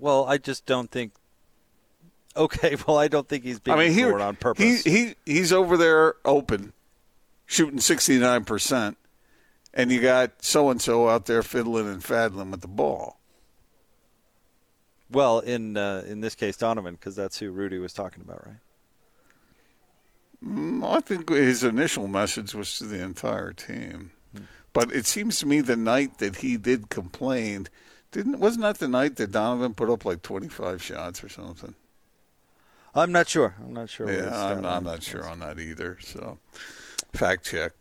[0.00, 1.12] Well, I just don't think.
[2.36, 4.82] Okay, well, I don't think he's being I mean, he, on purpose.
[4.82, 6.72] He, he he's over there open,
[7.46, 8.96] shooting sixty nine percent,
[9.74, 13.18] and you got so and so out there fiddling and faddling with the ball.
[15.10, 18.56] Well, in uh, in this case, Donovan, because that's who Rudy was talking about, right?
[20.44, 24.44] Mm, I think his initial message was to the entire team, hmm.
[24.72, 27.66] but it seems to me the night that he did complain
[28.12, 31.74] didn't wasn't that the night that Donovan put up like twenty five shots or something?
[32.94, 33.54] I'm not sure.
[33.60, 34.10] I'm not sure.
[34.10, 35.98] Yeah, I'm, I'm, not sure on that either.
[36.00, 36.38] So,
[37.12, 37.72] fact check.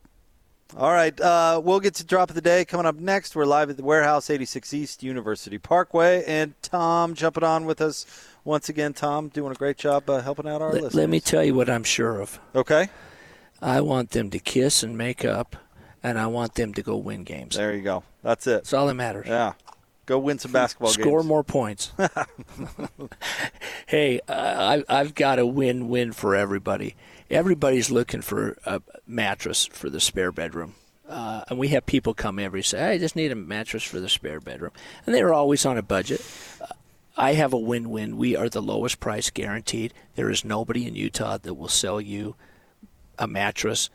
[0.78, 3.36] All right, uh, we'll get to drop of the day coming up next.
[3.36, 8.06] We're live at the warehouse, 86 East University Parkway, and Tom jumping on with us
[8.44, 8.94] once again.
[8.94, 10.96] Tom doing a great job uh, helping out our let, listeners.
[10.96, 12.40] Let me tell you what I'm sure of.
[12.54, 12.90] Okay.
[13.64, 15.56] I want them to kiss and make up,
[16.04, 17.56] and I want them to go win games.
[17.56, 18.04] There you go.
[18.22, 18.52] That's it.
[18.52, 19.26] That's all that matters.
[19.28, 19.54] Yeah.
[20.10, 21.04] Go win some basketball games.
[21.04, 21.28] Score games.
[21.28, 21.92] more points.
[23.86, 26.96] hey, uh, I, have got a win-win for everybody.
[27.30, 30.74] Everybody's looking for a mattress for the spare bedroom.
[31.08, 34.10] Uh, and we have people come every say, I just need a mattress for the
[34.10, 34.72] spare bedroom.
[35.06, 36.26] And they're always on a budget.
[36.60, 36.66] Uh,
[37.16, 38.18] I have a win win.
[38.18, 39.94] We are the lowest price guaranteed.
[40.16, 42.34] There is nobody in Utah that will sell you
[43.20, 43.92] a mattress.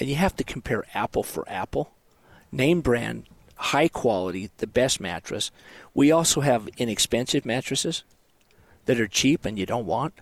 [0.00, 1.92] And you have to compare apple for apple.
[2.50, 5.50] Name brand high quality, the best mattress.
[5.94, 8.04] We also have inexpensive mattresses
[8.86, 10.14] that are cheap and you don't want.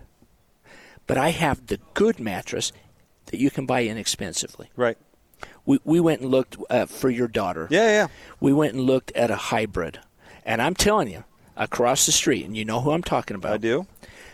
[1.05, 2.71] But I have the good mattress
[3.27, 4.69] that you can buy inexpensively.
[4.75, 4.97] Right.
[5.65, 7.67] We, we went and looked uh, for your daughter.
[7.69, 8.07] Yeah, yeah.
[8.39, 9.99] We went and looked at a hybrid.
[10.43, 11.23] And I'm telling you,
[11.55, 13.53] across the street, and you know who I'm talking about.
[13.53, 13.87] I do.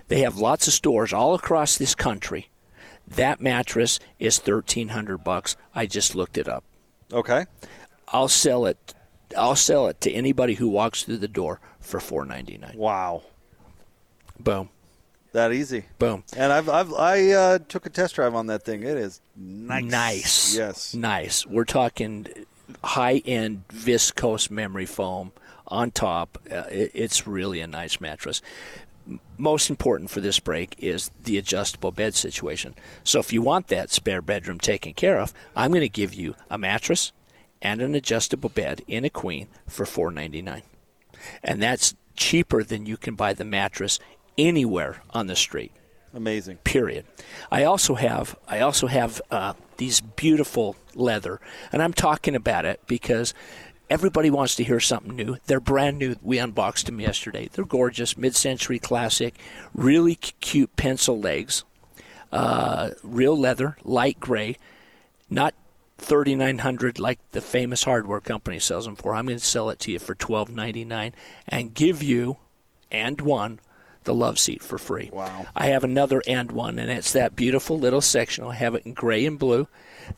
[0.07, 2.49] They have lots of stores all across this country.
[3.07, 5.55] That mattress is 1300 bucks.
[5.73, 6.63] I just looked it up.
[7.11, 7.45] Okay.
[8.13, 8.93] I'll sell it.
[9.35, 12.75] I'll sell it to anybody who walks through the door for four ninety nine.
[12.77, 13.23] Wow.
[14.39, 14.69] Boom.
[15.31, 15.85] That easy.
[15.97, 16.23] Boom.
[16.37, 18.83] And I've, I've I uh, took a test drive on that thing.
[18.83, 19.83] It is nice.
[19.83, 20.55] Nice.
[20.55, 20.93] Yes.
[20.93, 21.45] Nice.
[21.47, 22.27] We're talking
[22.83, 25.31] high end viscose memory foam
[25.67, 26.37] on top.
[26.51, 28.43] Uh, it, it's really a nice mattress.
[29.37, 32.75] Most important for this break is the adjustable bed situation.
[33.03, 36.35] So if you want that spare bedroom taken care of, I'm going to give you
[36.49, 37.11] a mattress
[37.63, 40.61] and an adjustable bed in a queen for $4.99.
[41.43, 43.97] And that's cheaper than you can buy the mattress
[44.37, 45.71] anywhere on the street.
[46.13, 46.57] Amazing.
[46.57, 47.05] Period.
[47.51, 51.39] I also have I also have uh, these beautiful leather,
[51.71, 53.33] and I'm talking about it because
[53.89, 55.37] everybody wants to hear something new.
[55.47, 56.15] They're brand new.
[56.21, 57.49] We unboxed them yesterday.
[57.51, 59.39] They're gorgeous, mid-century classic,
[59.73, 61.63] really cute pencil legs,
[62.31, 64.57] uh, real leather, light gray,
[65.31, 65.55] not
[65.97, 69.15] 3900 like the famous hardware company sells them for.
[69.15, 71.13] I'm going to sell it to you for 12.99
[71.47, 72.37] and give you
[72.91, 73.59] and one
[74.03, 75.09] the love seat for free.
[75.11, 75.47] Wow.
[75.55, 78.51] I have another and one, and it's that beautiful little sectional.
[78.51, 79.67] I have it in gray and blue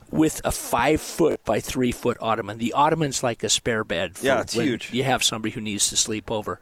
[0.09, 2.57] with a five foot by three foot ottoman.
[2.57, 4.17] The ottoman's like a spare bed.
[4.17, 4.93] For Yeah, it's when huge.
[4.93, 6.59] You have somebody who needs to sleep over.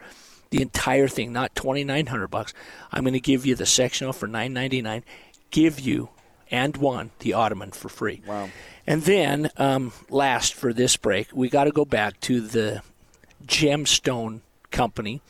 [0.49, 2.53] The entire thing, not twenty nine hundred bucks.
[2.91, 5.03] I'm going to give you the sectional for nine ninety nine.
[5.49, 6.09] Give you
[6.53, 8.21] and one the ottoman for free.
[8.25, 8.49] Wow.
[8.85, 12.81] And then um, last for this break, we got to go back to the
[13.45, 15.21] Gemstone Company,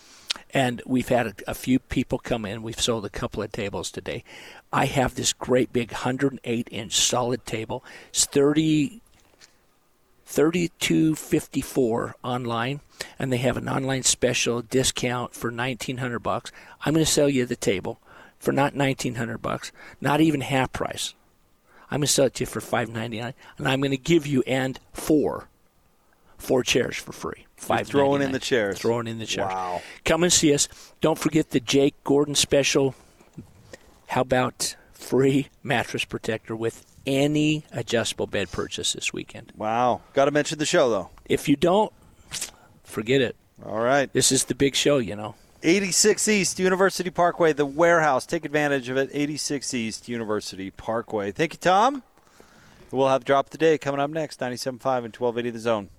[0.54, 2.62] and we've had a, a few people come in.
[2.62, 4.26] We've sold a couple of tables today.
[4.72, 7.84] I have this great big 108 inch solid table.
[8.10, 9.00] It's 30
[10.26, 12.80] 3254 online
[13.20, 16.52] and they have an online special discount for 1900 bucks.
[16.84, 18.00] I'm going to sell you the table
[18.44, 21.14] for not 1900 bucks, not even half price.
[21.90, 24.44] I'm going to sell it to you for 5.99 and I'm going to give you
[24.46, 25.48] and four
[26.38, 27.46] four chairs for free.
[27.56, 28.78] Five throwing in the chairs.
[28.78, 29.50] Throwing in the chairs.
[29.50, 29.82] Wow.
[30.04, 30.68] Come and see us.
[31.00, 32.96] Don't forget the Jake Gordon special.
[34.08, 39.54] How about free mattress protector with any adjustable bed purchase this weekend?
[39.56, 40.02] Wow.
[40.14, 41.10] Got to mention the show, though.
[41.26, 41.94] If you don't,
[42.84, 43.38] forget it.
[43.66, 44.12] All right.
[44.12, 45.36] This is the big show, you know.
[45.64, 48.26] 86 East University Parkway, the warehouse.
[48.26, 49.10] Take advantage of it.
[49.14, 51.32] 86 East University Parkway.
[51.32, 52.04] Thank you, Tom.
[52.92, 54.66] We'll have Drop the Day coming up next, 97.5
[55.06, 55.90] and 1280 The Zone.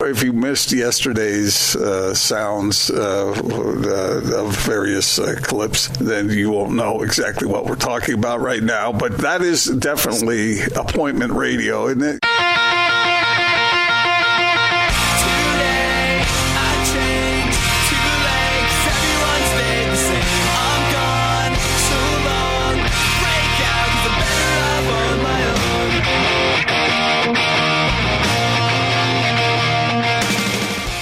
[0.00, 6.72] If you missed yesterday's uh, sounds uh, uh, of various uh, clips, then you won't
[6.72, 8.90] know exactly what we're talking about right now.
[8.90, 12.29] But that is definitely appointment radio, isn't it?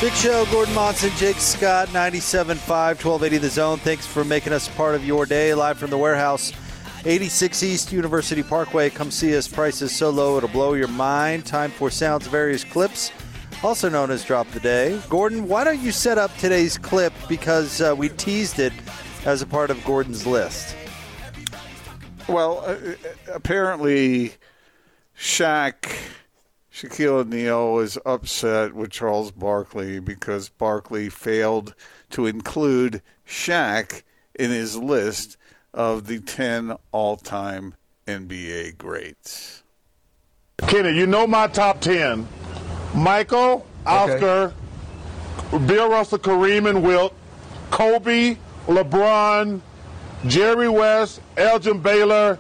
[0.09, 3.79] Big show, Gordon Monson, Jake Scott, 97.5, 1280 The Zone.
[3.79, 5.53] Thanks for making us part of your day.
[5.53, 6.51] Live from the warehouse,
[7.05, 8.89] 86 East University Parkway.
[8.89, 9.47] Come see us.
[9.47, 11.45] Prices so low it'll blow your mind.
[11.45, 13.13] Time for Sounds Various Clips,
[13.63, 14.99] also known as Drop the Day.
[15.11, 18.73] Gordon, why don't you set up today's clip because uh, we teased it
[19.27, 20.75] as a part of Gordon's list?
[22.27, 22.77] Well, uh,
[23.31, 24.33] apparently,
[25.19, 25.99] Shaq,
[26.79, 31.75] Shaquille O'Neal was upset with Charles Barkley because Barkley failed
[32.11, 34.03] to include Shaq
[34.37, 35.37] in his list
[35.75, 37.75] of the 10 all time
[38.07, 39.65] NBA greats.
[40.69, 42.29] Kenny, you know my top 10.
[42.95, 44.55] Michael, Oscar,
[45.51, 47.13] Bill Russell, Kareem, and Wilt,
[47.73, 48.37] Kobe,
[48.69, 49.61] LeBron,
[50.29, 52.39] Jerry West, Elgin Baylor,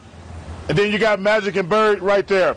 [0.69, 2.55] and then you got Magic and Bird right there.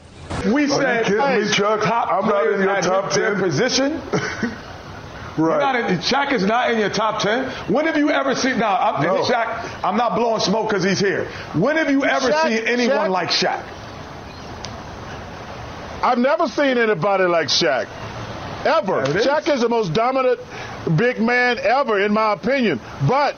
[0.54, 1.82] We Are said you kidding me, hey, Chuck?
[1.88, 3.36] I'm not in your top 10.
[3.40, 4.02] position.
[5.38, 7.50] You're not in, Shaq is not in your top ten.
[7.72, 8.60] When have you ever seen?
[8.60, 9.24] Now, I'm, No.
[9.24, 9.82] Shaq.
[9.84, 11.26] I'm not blowing smoke because he's here.
[11.56, 13.64] When have you ever Shaq- seen anyone Shaq- like Shaq?
[16.04, 17.88] I've never seen anybody like Shaq.
[18.66, 19.04] Ever.
[19.04, 19.26] There it is.
[19.26, 20.40] Shaq is the most dominant
[20.98, 22.80] big man ever, in my opinion.
[23.08, 23.36] But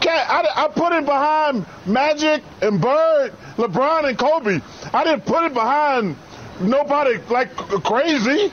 [0.00, 4.60] Cat, I, I put him behind Magic and Bird, LeBron and Kobe.
[4.94, 6.16] I didn't put it behind
[6.60, 8.50] nobody like crazy.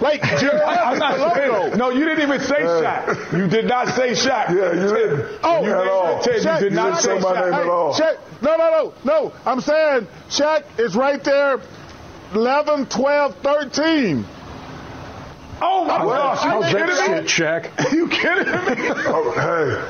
[0.00, 1.76] Like Jerry I'm not saying.
[1.76, 3.36] No, you didn't even say Shaq.
[3.38, 4.48] You did not say Shaq.
[4.48, 5.38] Yeah, you didn't.
[5.42, 6.22] Oh, You you at all.
[6.22, 7.94] did, Shaq- you did not Shaq- say Shaq- Shaq.
[7.96, 9.32] Hey, Shaq- no, no, no, no.
[9.44, 11.60] I'm saying Shaq is right there,
[12.32, 14.24] 11, 12, 13.
[15.62, 17.28] Oh my Well, gosh, I you think kidding me?
[17.28, 18.90] shit, You kidding me?
[19.06, 19.32] Oh,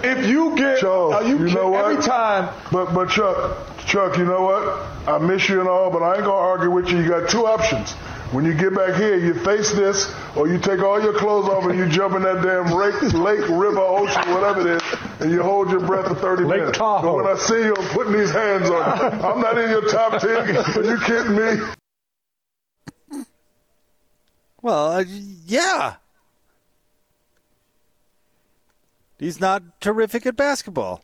[0.02, 1.90] hey, If you get, Chuck, are you, you know what?
[1.92, 2.48] every time.
[2.72, 5.09] but but Chuck, Chuck, you know what?
[5.09, 6.98] I miss you and all, but I ain't gonna argue with you.
[6.98, 7.92] You got two options.
[8.33, 11.64] When you get back here, you face this, or you take all your clothes off
[11.66, 14.83] and you jump in that damn lake, lake, river, ocean, whatever it is,
[15.20, 16.78] and you hold your breath for 30 Lake minutes.
[16.78, 17.02] Tahoe.
[17.02, 19.04] But when I see you, I'm putting these hands on you.
[19.26, 20.30] I'm not in your top 10.
[20.30, 21.66] Are you kidding me?
[24.62, 25.04] Well, uh,
[25.46, 25.94] yeah.
[29.18, 31.02] He's not terrific at basketball.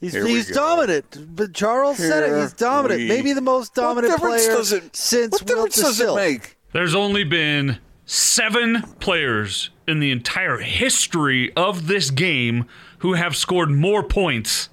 [0.00, 0.54] He's, Here we he's go.
[0.54, 1.34] dominant.
[1.34, 2.40] But Charles said it.
[2.40, 3.00] He's dominant.
[3.00, 6.04] we- Maybe the most dominant what difference player does it, since What difference does it
[6.06, 6.16] DeSilt.
[6.16, 6.56] make?
[6.72, 12.66] There's only been seven players in the entire history of this game
[12.98, 14.68] who have scored more points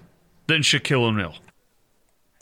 [0.48, 1.36] than Shaquille O'Neal.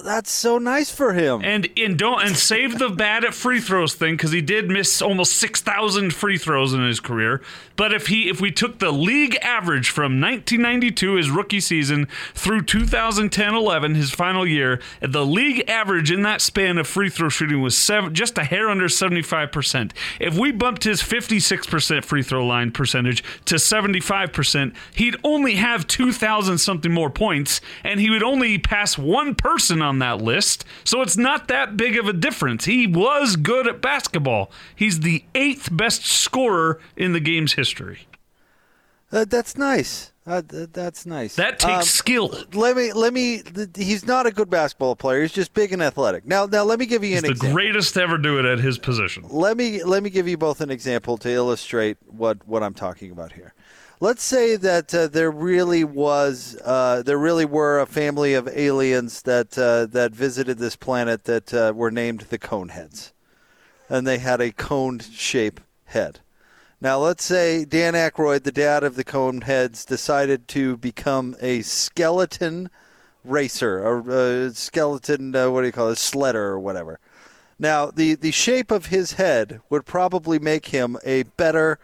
[0.04, 1.42] That's so nice for him.
[1.44, 5.02] And and don't and save the bad at free throws thing because he did miss
[5.02, 7.42] almost six thousand free throws in his career.
[7.76, 12.63] But if he if we took the league average from 1992 his rookie season through
[12.63, 17.78] 2010-11 his final year, the league average in that span of free throw shooting was
[17.78, 19.94] seven, just a hair under 75 percent.
[20.20, 25.56] If we bumped his 56 percent free throw line percentage to 75 percent, he'd only
[25.56, 30.65] have 2,000 something more points, and he would only pass one person on that list.
[30.84, 32.65] So it's not that big of a difference.
[32.65, 34.51] He was good at basketball.
[34.75, 38.08] He's the eighth best scorer in the game's history.
[39.12, 40.12] Uh, that's nice.
[40.25, 41.36] Uh, th- that's nice.
[41.36, 42.34] That takes Um, skill.
[42.53, 43.43] Let me let me.
[43.43, 45.21] th- He's not a good basketball player.
[45.21, 46.25] He's just big and athletic.
[46.25, 47.53] Now now let me give you He's an the example.
[47.53, 49.25] greatest to ever do it at his position.
[49.29, 53.12] let me let me give you both an example to illustrate what what I'm talking
[53.12, 53.53] about here.
[54.04, 59.22] Let's say that uh, there really was uh, there really were a family of aliens
[59.22, 63.13] that uh, that visited this planet that uh, were named the Coneheads,
[63.88, 66.20] and they had a cone shape head.
[66.82, 72.70] Now let's say Dan Aykroyd, the dad of the Coneheads, decided to become a skeleton
[73.24, 77.00] racer, a, a skeleton uh, what do you call it, a sledder or whatever.
[77.58, 81.80] Now, the, the shape of his head would probably make him a better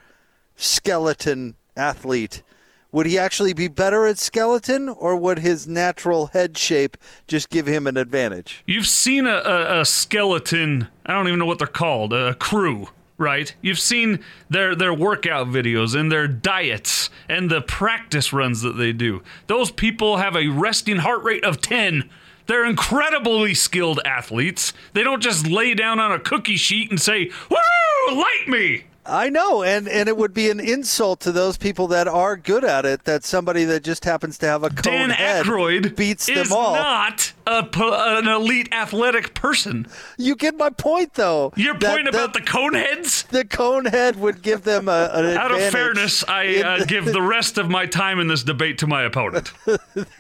[0.57, 2.43] skeleton athlete.
[2.91, 7.67] Would he actually be better at skeleton, or would his natural head shape just give
[7.67, 8.63] him an advantage?
[8.65, 12.89] You've seen a, a, a skeleton, I don't even know what they're called, a crew,
[13.19, 13.53] right?
[13.61, 18.91] You've seen their, their workout videos and their diets and the practice runs that they
[18.91, 19.21] do.
[19.45, 22.09] Those people have a resting heart rate of 10.
[22.47, 24.73] They're incredibly skilled athletes.
[24.93, 28.85] They don't just lay down on a cookie sheet and say, Woo, light me!
[29.09, 32.63] I know, and, and it would be an insult to those people that are good
[32.63, 36.27] at it that somebody that just happens to have a cone Dan head Aykroyd beats
[36.27, 36.73] them all.
[36.75, 39.87] not a, an elite athletic person.
[40.17, 41.51] You get my point, though.
[41.55, 43.23] Your That- point about that the cone heads?
[43.23, 47.57] the cone head would give them a, Out of fairness, I uh, give the rest
[47.57, 49.51] of my time in this debate to my opponent.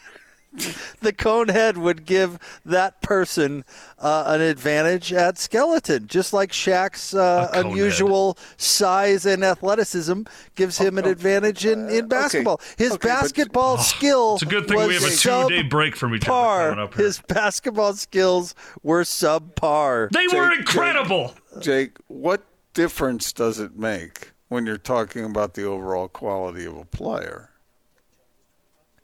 [1.01, 3.63] the cone head would give that person
[3.97, 10.23] uh, an advantage at skeleton, just like Shaq's uh, A cone unusual size and athleticism
[10.55, 12.59] gives him an advantage in, in basketball.
[12.77, 14.19] His okay, but- basketball skill.
[14.31, 16.79] Oh, It's a good thing we have a two-day break from each other subpar.
[16.79, 17.05] up here.
[17.05, 20.09] His basketball skills were subpar.
[20.11, 21.33] They were Jake, incredible.
[21.59, 22.43] Jake, what
[22.73, 27.49] difference does it make when you're talking about the overall quality of a player?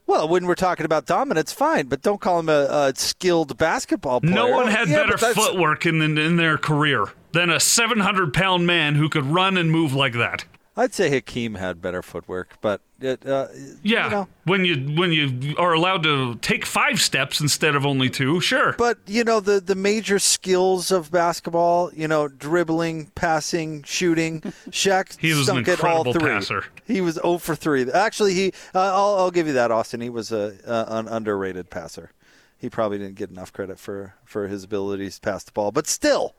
[0.08, 4.22] Well, when we're talking about dominance, fine, but don't call him a, a skilled basketball
[4.22, 4.34] player.
[4.36, 8.96] No one had Yeah, better footwork in, in in their career than a 700-pound man
[8.96, 10.46] who could run and move like that.
[10.78, 13.48] I'd say Hakeem had better footwork, but it, uh,
[13.84, 14.28] Yeah, you know.
[14.46, 18.74] when you when you are allowed to take five steps instead of only two, sure.
[18.78, 24.42] But you know the the major skills of basketball, you know, dribbling, passing, shooting.
[24.70, 26.22] Shaq He was an stunk at all three.
[26.22, 26.66] passer.
[26.86, 27.90] He was 0 for three.
[27.92, 30.02] Actually, he uh, I'll, I'll give you that, Austin.
[30.02, 32.12] He was a, uh, an underrated passer.
[32.58, 35.88] He probably didn't get enough credit for for his abilities to pass the ball, but
[35.88, 36.36] still.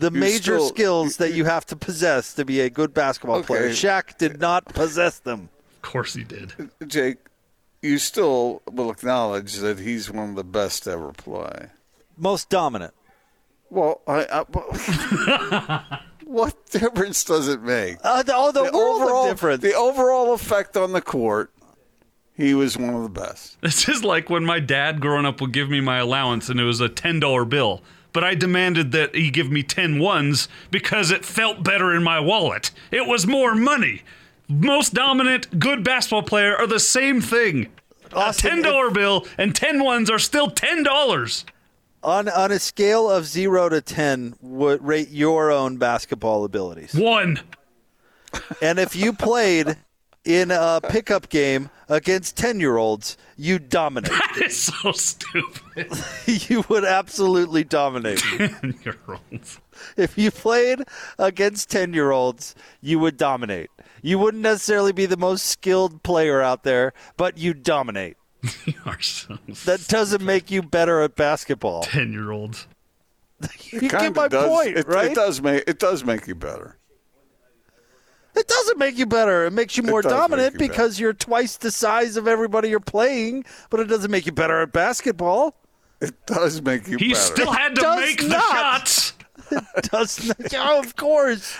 [0.00, 3.42] The You major still- skills that you have to possess to be a good basketball
[3.42, 3.64] player.
[3.66, 3.72] Okay.
[3.72, 5.50] Shaq did not possess them.
[5.76, 6.52] of course he did.
[6.86, 7.18] Jake,
[7.82, 11.66] you still will acknowledge that he's one of the best to ever play.
[12.16, 12.94] Most dominant.
[13.68, 17.98] Well, I, I but- what difference does it make?
[18.02, 19.62] Uh, the, oh, the, the world overall of difference.
[19.62, 21.50] the overall effect on the court,
[22.34, 23.60] he was one of the best.
[23.60, 26.64] This is like when my dad growing up would give me my allowance and it
[26.64, 27.82] was a $10 bill.
[28.12, 32.18] But I demanded that he give me 10 ones because it felt better in my
[32.20, 32.70] wallet.
[32.90, 34.02] It was more money.
[34.48, 37.68] Most dominant, good basketball player are the same thing.
[38.12, 41.44] Austin, a $10 bill and 10 ones are still $10.
[42.02, 46.94] On on a scale of zero to ten, would rate your own basketball abilities.
[46.94, 47.40] One.
[48.62, 49.76] And if you played
[50.24, 54.10] in a pickup game against ten year olds, you dominate.
[54.30, 55.90] That is so stupid.
[56.48, 58.18] you would absolutely dominate.
[58.38, 59.60] Ten-year-olds.
[59.96, 60.84] If you played
[61.18, 63.70] against ten year olds, you would dominate.
[64.02, 68.16] You wouldn't necessarily be the most skilled player out there, but you dominate.
[68.64, 71.82] You are so That doesn't make you better at basketball.
[71.82, 72.66] 10 year olds.
[73.70, 75.10] You get my does, point, it, right?
[75.10, 76.76] It does make it does make you better.
[78.40, 79.44] It doesn't make you better.
[79.44, 83.44] It makes you more dominant you because you're twice the size of everybody you're playing,
[83.68, 85.54] but it doesn't make you better at basketball.
[86.00, 87.20] It does make you He better.
[87.20, 88.50] still had to does make the not.
[88.88, 89.12] shots.
[89.90, 91.54] Doesn't oh, of course.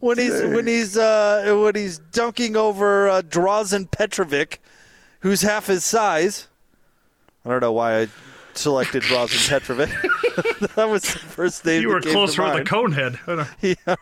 [0.00, 4.60] When he's when he's uh, when he's dunking over uh, Drazen Petrovic,
[5.20, 6.48] who's half his size.
[7.44, 8.08] I don't know why I
[8.54, 9.90] selected Drazen Petrovic.
[10.76, 11.82] that was the first name.
[11.82, 12.94] You that were came closer to with the mind.
[12.94, 13.48] Conehead.
[13.86, 13.96] Yeah.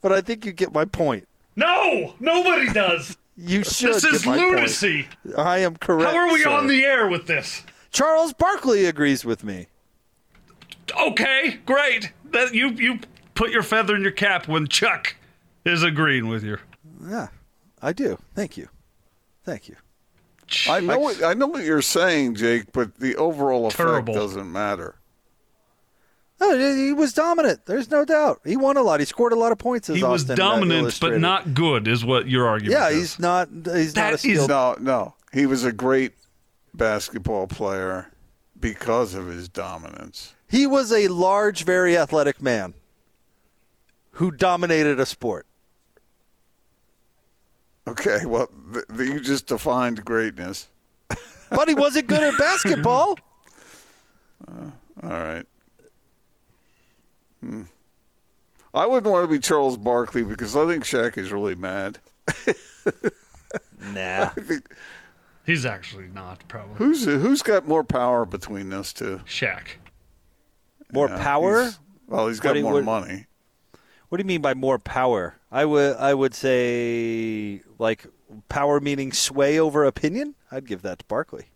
[0.00, 1.28] But I think you get my point.
[1.56, 3.16] No, nobody does.
[3.34, 3.94] You should.
[3.94, 4.50] This is my point.
[4.56, 5.08] lunacy.
[5.38, 6.12] I am correct.
[6.12, 6.50] How are we sir.
[6.50, 7.62] on the air with this?
[7.90, 9.68] Charles Barkley agrees with me.
[11.00, 12.12] Okay, great.
[12.30, 12.98] That you you
[13.34, 15.16] put your feather in your cap when Chuck
[15.64, 16.58] is agreeing with you.
[17.08, 17.28] Yeah,
[17.80, 18.18] I do.
[18.34, 18.68] Thank you.
[19.44, 19.76] Thank you.
[20.68, 24.12] I know what I know what you're saying, Jake, but the overall effect Terrible.
[24.14, 24.96] doesn't matter.
[26.50, 27.66] No, he was dominant.
[27.66, 28.40] There's no doubt.
[28.44, 28.98] He won a lot.
[29.00, 29.88] He scored a lot of points.
[29.88, 32.96] As He was Austin, uh, dominant, but not good, is what your argument Yeah, is.
[32.96, 33.48] he's not.
[33.52, 34.48] He's not a That is- skilled.
[34.50, 35.14] No, no.
[35.32, 36.14] He was a great
[36.74, 38.10] basketball player
[38.58, 40.34] because of his dominance.
[40.48, 42.74] He was a large, very athletic man
[44.12, 45.46] who dominated a sport.
[47.86, 50.68] Okay, well, th- th- you just defined greatness.
[51.50, 53.18] But he wasn't good at basketball.
[54.48, 54.72] All
[55.02, 55.44] right.
[57.42, 57.62] Hmm.
[58.74, 61.98] I wouldn't want to be Charles Barkley because I think Shaq is really mad.
[63.92, 64.30] Nah.
[65.44, 66.76] He's actually not, probably.
[66.76, 69.20] Who's who's got more power between those two?
[69.26, 69.66] Shaq.
[70.92, 71.62] More Yeah, power?
[71.62, 73.26] he's- Well, he's got he more would- money.
[74.08, 75.36] What do you mean by more power?
[75.50, 78.06] I would I would say like
[78.48, 80.34] power meaning sway over opinion.
[80.50, 81.46] I'd give that to Barkley.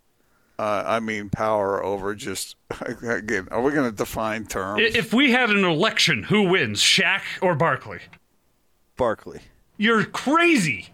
[0.58, 2.56] Uh, I mean, power over just
[3.02, 3.48] again.
[3.50, 4.80] Are we going to define terms?
[4.94, 7.98] If we had an election, who wins, Shaq or Barkley?
[8.96, 9.40] Barkley.
[9.76, 10.88] You're crazy.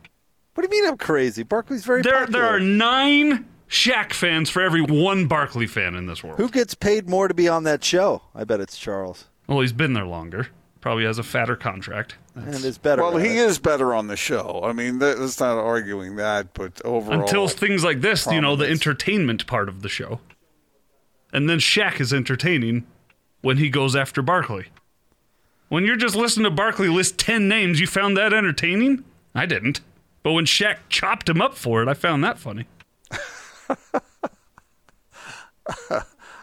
[0.54, 1.44] What do you mean I'm crazy?
[1.44, 2.40] Barkley's very There, popular.
[2.40, 6.38] there are nine Shaq fans for every one Barkley fan in this world.
[6.38, 8.22] Who gets paid more to be on that show?
[8.34, 9.26] I bet it's Charles.
[9.46, 10.48] Well, he's been there longer.
[10.80, 12.16] Probably has a fatter contract.
[12.35, 13.03] And is better.
[13.03, 13.47] well, at he it.
[13.47, 14.62] is better on the show.
[14.64, 18.66] I mean, that's not arguing that, but overall, Until things like this, you know, the
[18.66, 20.20] entertainment part of the show.
[21.33, 22.87] And then Shaq is entertaining
[23.43, 24.66] when he goes after Barkley.
[25.68, 29.05] When you're just listening to Barkley list 10 names, you found that entertaining?
[29.35, 29.80] I didn't.
[30.22, 32.66] But when Shaq chopped him up for it, I found that funny.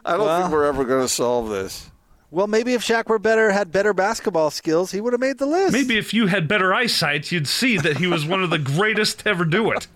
[0.06, 1.90] I don't think we're ever going to solve this.
[2.32, 5.48] Well, maybe if Shaq were better, had better basketball skills, he would have made the
[5.48, 5.74] list.
[5.74, 9.20] Maybe if you had better eyesight, you'd see that he was one of the greatest
[9.20, 9.88] to ever do it.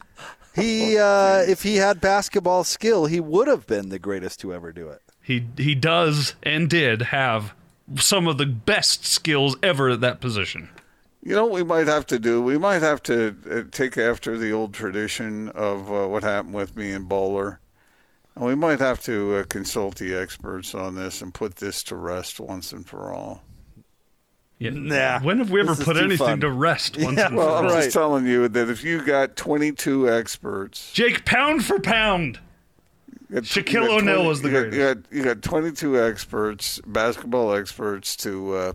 [0.54, 4.72] he, uh, if he had basketball skill, he would have been the greatest to ever
[4.72, 5.02] do it.
[5.20, 7.54] He he does and did have
[7.96, 10.68] some of the best skills ever at that position.
[11.22, 12.42] You know what we might have to do?
[12.42, 16.74] We might have to uh, take after the old tradition of uh, what happened with
[16.76, 17.60] me and Bowler.
[18.34, 21.96] And we might have to uh, consult the experts on this and put this to
[21.96, 23.42] rest once and for all.
[24.58, 24.70] Yeah.
[24.72, 26.40] Nah, When have we ever put anything fun.
[26.40, 27.58] to rest once Yeah, and Well, for all?
[27.58, 27.72] I'm all?
[27.72, 27.82] Right.
[27.84, 32.38] just telling you that if you got 22 experts, Jake, pound for pound.
[33.28, 34.78] you got- Shaquille O'Neal was the you got- greatest.
[34.78, 38.72] You got, you got 22 experts, basketball experts to, uh,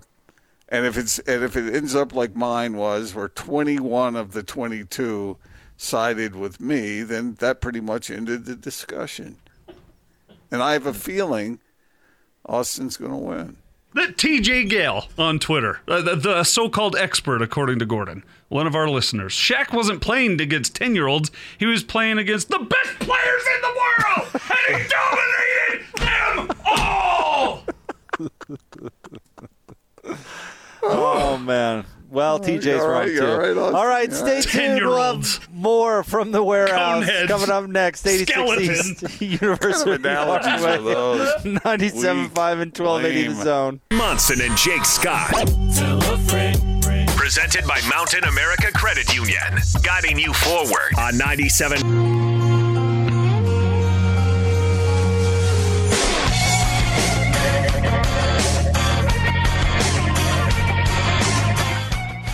[0.70, 4.44] and if it's and if it ends up like mine was, where 21 of the
[4.44, 5.38] 22
[5.78, 9.38] sided with me, then that pretty much ended the discussion.
[10.52, 11.60] And I have a feeling
[12.46, 13.58] Austin's going to win.
[13.94, 18.76] That TJ Gale on Twitter, uh, the, the so-called expert, according to Gordon, one of
[18.76, 19.34] our listeners.
[19.34, 24.42] Shaq wasn't playing against ten-year-olds; he was playing against the best players in the world,
[24.70, 24.90] and he
[25.98, 27.64] dominated them all.
[30.90, 31.86] Oh man.
[32.10, 33.14] Well, TJ's you're right, right, too.
[33.16, 33.76] you're right, Austin.
[33.76, 34.44] All right, stay right.
[34.44, 34.86] tuned.
[34.86, 37.28] We'll have more from the warehouse Coneheads.
[37.28, 38.08] coming up next.
[38.08, 39.04] 86 Skeletons.
[39.04, 40.78] East University Analogies Parkway.
[40.78, 41.30] are those.
[41.44, 43.82] 97.5 and 1280 the zone.
[43.92, 45.32] Monson and Jake Scott.
[47.18, 49.58] Presented by Mountain America Credit Union.
[49.84, 52.37] Guiding you forward on 97.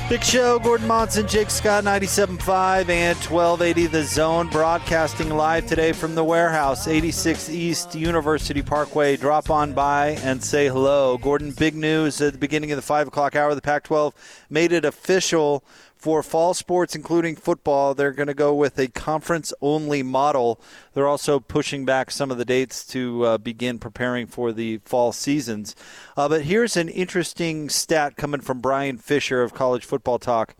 [0.09, 6.13] Big Show, Gordon Monson, Jake Scott, 97.5 and 1280 The Zone, broadcasting live today from
[6.13, 9.15] the warehouse, 86 East University Parkway.
[9.15, 11.17] Drop on by and say hello.
[11.17, 13.55] Gordon, big news at the beginning of the 5 o'clock hour.
[13.55, 14.13] The Pac 12
[14.49, 15.63] made it official
[16.03, 17.93] for fall sports, including football.
[17.93, 20.59] They're going to go with a conference only model.
[20.93, 25.13] They're also pushing back some of the dates to uh, begin preparing for the fall
[25.13, 25.77] seasons.
[26.17, 30.55] Uh, but here's an interesting stat coming from Bryan Fischer of College Football Talk.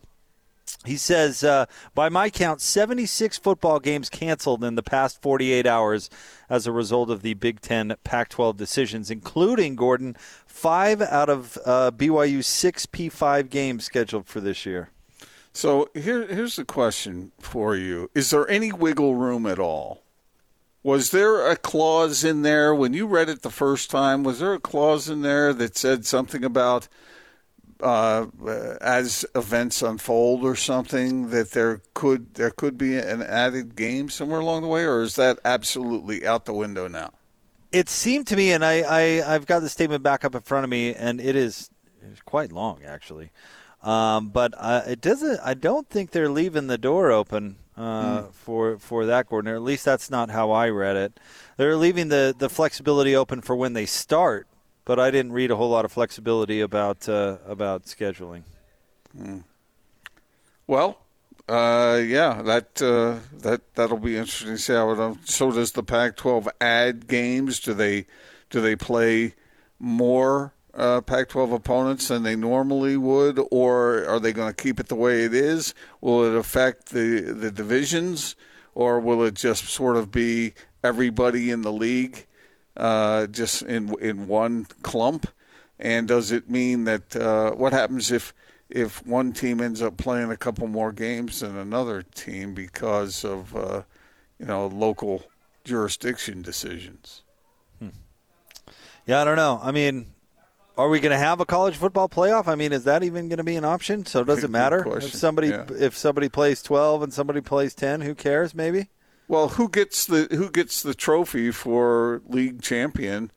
[0.85, 6.09] He says, uh, by my count, 76 football games canceled in the past 48 hours
[6.49, 10.15] as a result of the Big Ten Pac 12 decisions, including, Gordon,
[10.47, 14.92] five out of uh, BYU's six P5 games scheduled for this year.
[15.53, 20.03] So here, here's the question for you: Is there any wiggle room at all?
[20.81, 24.23] Was there a clause in there when you read it the first time?
[24.23, 26.89] Was there a clause in there that said something about
[27.79, 28.25] uh,
[28.81, 34.39] as events unfold or something that there could there could be an added game somewhere
[34.39, 37.11] along the way, or is that absolutely out the window now?
[37.71, 40.63] It seemed to me, and I, I I've got the statement back up in front
[40.63, 41.69] of me, and it is
[42.25, 43.31] quite long actually.
[43.83, 45.39] Um, but uh, it doesn't.
[45.43, 49.51] I don't think they're leaving the door open uh, for for that, Gordon.
[49.51, 51.19] Or at least that's not how I read it.
[51.57, 54.47] They're leaving the the flexibility open for when they start,
[54.85, 58.43] but I didn't read a whole lot of flexibility about uh, about scheduling.
[60.65, 60.99] Well,
[61.49, 65.17] uh, yeah, that uh, that that'll be interesting to see how it.
[65.25, 67.59] So does the Pac-12 add games?
[67.59, 68.05] Do they
[68.49, 69.35] do they play
[69.77, 74.87] more uh, Pac-12 opponents than they normally would, or are they going to keep it
[74.87, 75.73] the way it is?
[76.01, 78.35] Will it affect the the divisions,
[78.73, 80.53] or will it just sort of be
[80.83, 82.25] everybody in the league
[82.75, 85.27] uh, just in in one clump?
[85.79, 88.33] And does it mean that uh, what happens if
[88.69, 93.55] if one team ends up playing a couple more games than another team because of
[93.55, 93.83] uh,
[94.39, 95.23] you know local
[95.63, 97.21] jurisdiction decisions?
[99.05, 99.59] Yeah, I don't know.
[99.61, 100.12] I mean,
[100.77, 102.47] are we going to have a college football playoff?
[102.47, 104.05] I mean, is that even going to be an option?
[104.05, 105.65] So does it matter if somebody Yeah.
[105.69, 108.01] if somebody plays twelve and somebody plays ten?
[108.01, 108.55] Who cares?
[108.55, 108.89] Maybe.
[109.27, 113.31] Well, who gets the who gets the trophy for league champion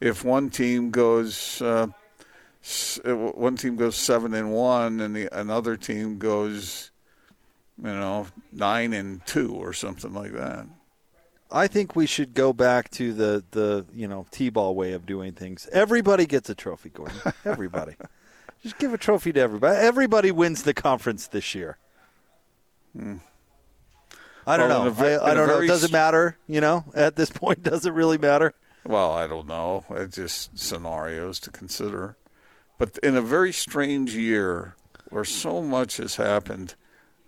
[0.00, 1.88] if one team goes uh,
[3.04, 6.90] uh, one team goes seven and one and the another team goes
[7.78, 10.66] you know nine and two or something like that?
[11.50, 15.32] I think we should go back to the the you know t-ball way of doing
[15.32, 15.68] things.
[15.72, 17.16] Everybody gets a trophy, Gordon.
[17.44, 17.94] Everybody.
[18.62, 19.76] Just give a trophy to everybody.
[19.76, 21.78] Everybody wins the conference this year.
[24.46, 24.90] I don't Well, know.
[24.90, 25.74] Ve- I, I don't know.
[25.74, 26.36] it matter?
[26.48, 28.54] You know, at this point, does it really matter?
[28.84, 29.84] Well, I don't know.
[29.90, 32.16] It's just scenarios to consider.
[32.78, 34.74] But in a very strange year
[35.10, 36.74] where so much has happened,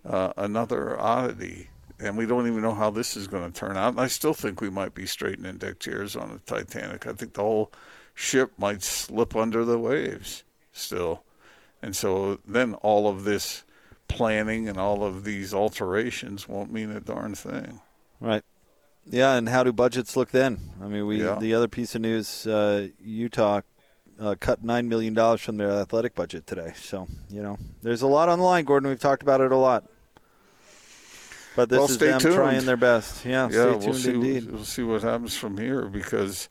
[0.05, 3.91] uh, another oddity, and we don't even know how this is going to turn out.
[3.93, 7.07] And I still think we might be straightening deck chairs on the Titanic.
[7.07, 7.73] I think the whole
[8.15, 11.23] ship might slip under the waves still.
[11.83, 13.65] And so then all of this
[14.09, 17.81] planning and all of these alterations won't mean a darn thing.
[18.21, 18.43] Right.
[19.07, 20.59] Yeah, and how do budgets look then?
[20.83, 21.39] I mean, we Yeah.
[21.41, 23.63] the other piece of news: uh, Utah
[24.21, 26.75] uh, cut nine million dollars from their athletic budget today.
[26.77, 28.91] So you know, there's a lot on the line, Gordon.
[28.91, 29.85] We've talked about it a lot.
[31.57, 32.35] But this Well, is stay them tuned.
[32.35, 33.25] trying their best.
[33.25, 34.11] Yeah, yeah, stay we'll tuned see.
[34.11, 34.51] indeed.
[34.51, 36.49] We'll see what happens from here because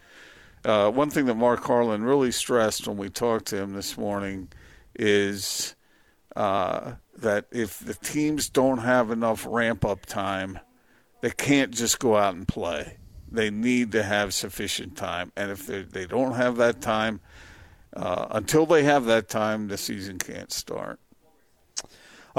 [0.66, 4.50] uh, one thing that Mark Harlan really stressed when we talked to him this morning
[4.96, 5.76] is
[6.36, 10.60] uh, that if the teams don't have enough ramp up time,
[11.22, 12.98] they can't just go out and play.
[13.32, 17.20] They need to have sufficient time, and if they they don't have that time,
[17.96, 21.00] uh, until they have that time, the season can't start.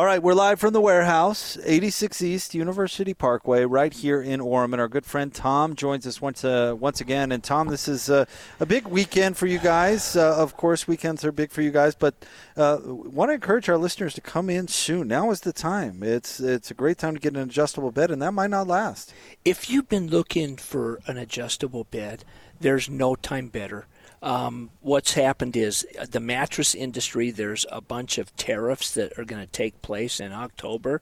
[0.00, 4.72] All right, we're live from the warehouse, 86 East University Parkway, right here in Orem.
[4.72, 7.30] And our good friend Tom joins us once uh, once again.
[7.30, 8.24] And Tom, this is uh,
[8.58, 10.16] a big weekend for you guys.
[10.16, 12.14] Uh, of course, weekends are big for you guys, but
[12.56, 15.06] uh, want to encourage our listeners to come in soon.
[15.06, 16.02] Now is the time.
[16.02, 19.12] It's it's a great time to get an adjustable bed, and that might not last.
[19.44, 22.24] If you've been looking for an adjustable bed,
[22.58, 23.84] there's no time better.
[24.22, 29.24] Um, what's happened is uh, the mattress industry, there's a bunch of tariffs that are
[29.24, 31.00] going to take place in October,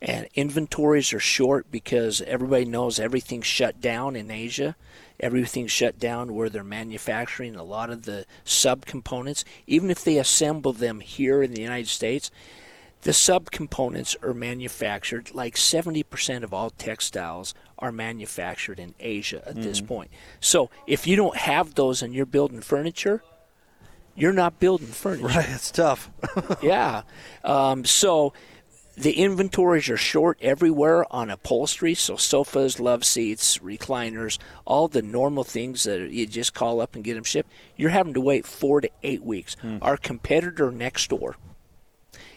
[0.00, 4.76] and inventories are short because everybody knows everything's shut down in Asia.
[5.20, 9.44] Everything's shut down where they're manufacturing a lot of the subcomponents.
[9.68, 12.32] Even if they assemble them here in the United States,
[13.02, 19.80] the subcomponents are manufactured like 70% of all textiles are manufactured in Asia at this
[19.80, 20.10] point.
[20.40, 23.22] So if you don't have those and you're building furniture,
[24.14, 25.26] you're not building furniture.
[25.26, 26.10] Right, it's tough.
[26.62, 27.02] yeah.
[27.42, 28.32] Um, so
[28.96, 31.94] the inventories are short everywhere on upholstery.
[31.94, 37.02] So sofas, love seats, recliners, all the normal things that you just call up and
[37.02, 37.50] get them shipped.
[37.76, 39.56] You're having to wait four to eight weeks.
[39.80, 41.36] Our competitor next door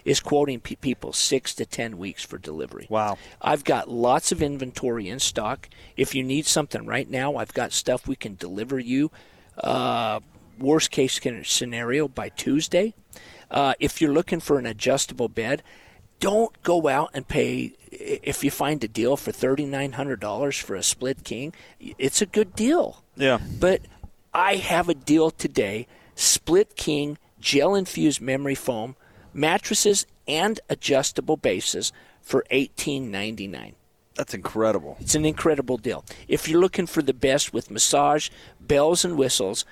[0.05, 2.87] is quoting pe- people six to ten weeks for delivery.
[2.89, 3.17] Wow.
[3.41, 5.67] I've got lots of inventory in stock.
[5.97, 9.11] If you need something right now, I've got stuff we can deliver you.
[9.57, 10.19] Uh,
[10.59, 12.93] worst case scenario by Tuesday.
[13.49, 15.63] Uh, if you're looking for an adjustable bed,
[16.19, 17.73] don't go out and pay.
[17.91, 22.21] If you find a deal for thirty nine hundred dollars for a split king, it's
[22.21, 23.03] a good deal.
[23.15, 23.39] Yeah.
[23.59, 23.81] But
[24.33, 28.95] I have a deal today: split king, gel infused memory foam,
[29.35, 33.75] mattresses, and adjustable bases for eighteen ninety nine.
[34.15, 34.97] That's incredible.
[34.99, 36.05] It's an incredible deal.
[36.27, 38.29] If you're looking for the best with massage,
[38.59, 39.65] bells and whistles,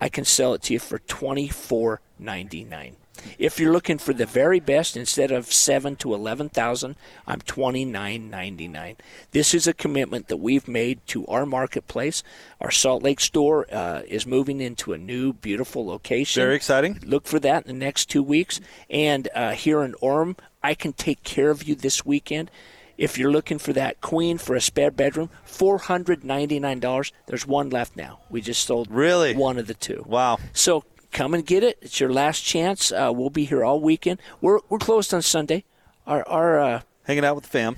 [0.00, 2.96] I can sell it to you for twenty four ninety nine.
[3.38, 6.96] If you're looking for the very best, instead of seven to eleven thousand,
[7.26, 8.96] I'm twenty nine ninety nine.
[9.32, 12.22] This is a commitment that we've made to our marketplace.
[12.60, 16.42] Our Salt Lake store uh, is moving into a new, beautiful location.
[16.42, 17.00] Very exciting.
[17.04, 18.60] Look for that in the next two weeks.
[18.88, 22.50] And uh, here in Orem, I can take care of you this weekend.
[22.98, 27.12] If you're looking for that queen for a spare bedroom, four hundred ninety nine dollars.
[27.26, 28.20] There's one left now.
[28.30, 29.34] We just sold Really?
[29.34, 30.04] one of the two.
[30.06, 30.38] Wow.
[30.52, 31.78] So come and get it.
[31.82, 32.90] It's your last chance.
[32.90, 34.20] Uh, we'll be here all weekend.
[34.40, 35.64] We're we're closed on Sunday.
[36.06, 37.76] Our our uh, Hanging out with the fam.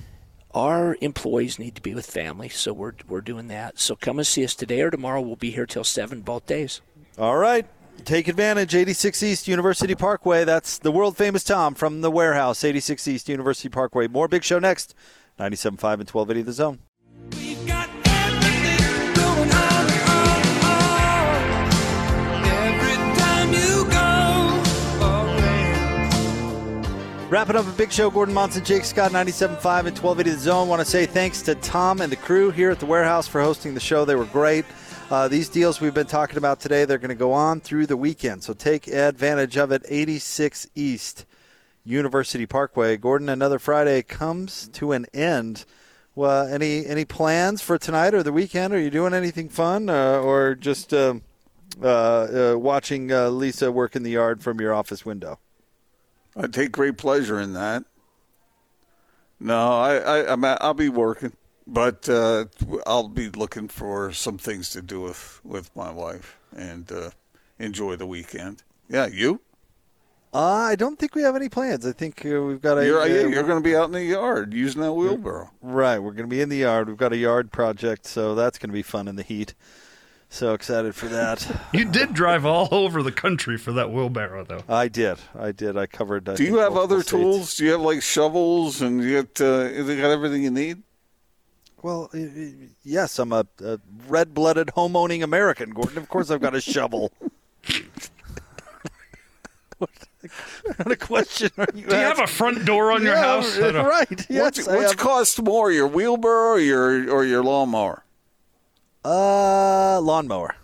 [0.55, 3.78] our employees need to be with family, so we're we're doing that.
[3.78, 5.20] So come and see us today or tomorrow.
[5.20, 6.80] We'll be here till seven both days.
[7.18, 7.66] All right.
[8.05, 8.74] Take advantage.
[8.74, 10.45] 86 East University Parkway.
[10.45, 12.64] That's the world famous Tom from the warehouse.
[12.64, 14.09] 86 East University Parkway.
[14.09, 14.95] More big show next.
[15.39, 16.78] 97.5 and 1280 The Zone.
[27.31, 28.11] Wrapping up a big show.
[28.11, 30.68] Gordon Monson, Jake Scott, 97.5 and 1280 The Zone.
[30.68, 33.75] Want to say thanks to Tom and the crew here at the warehouse for hosting
[33.75, 34.05] the show.
[34.05, 34.64] They were great.
[35.11, 37.97] Uh, these deals we've been talking about today, they're going to go on through the
[37.97, 38.45] weekend.
[38.45, 39.85] So take advantage of it.
[39.89, 41.25] 86 East
[41.83, 42.97] University Parkway.
[42.99, 45.64] Gordon, another Friday comes to an end.
[46.14, 48.72] Well, any any plans for tonight or the weekend?
[48.72, 51.14] Are you doing anything fun, uh, or just uh,
[51.83, 55.41] uh, uh, watching uh, Lisa work in the yard from your office window?
[56.37, 57.85] I take great pleasure in that.
[59.41, 61.32] No, I, I I'm, I'll be working,
[61.66, 62.47] but uh,
[62.87, 67.11] I'll be looking for some things to do with with my wife and uh,
[67.59, 68.62] enjoy the weekend.
[68.89, 69.41] Yeah, you?
[70.32, 71.87] Uh, I don't think we have any plans.
[71.87, 72.85] I think uh, we've got a.
[72.85, 75.51] You're, uh, you're going to be out in the yard using that wheelbarrow.
[75.62, 76.89] Right, we're going to be in the yard.
[76.89, 79.55] We've got a yard project, so that's going to be fun in the heat.
[80.35, 81.47] So excited for that.
[81.72, 84.62] You did drive all over the country for that wheelbarrow, though.
[84.68, 85.18] I did.
[85.39, 85.76] I did.
[85.76, 86.28] I covered.
[86.28, 87.11] I Do you have multiple other states.
[87.12, 87.57] tools?
[87.57, 90.82] Do you have like shovels and you got uh, you got everything you need?
[91.82, 92.11] Well,
[92.82, 93.78] yes, I'm a, a
[94.09, 95.99] red-blooded home-owning American, Gordon.
[95.99, 97.12] Of course, I've got a shovel.
[99.78, 99.91] what
[100.76, 101.87] kind of question are you?
[101.87, 103.59] Do you have a front door on your Yeah, house?
[103.59, 104.26] Right.
[104.30, 108.03] Yes, which I which have- costs more, your wheelbarrow or your or your lawnmower?
[109.05, 110.57] Uh, lawnmower.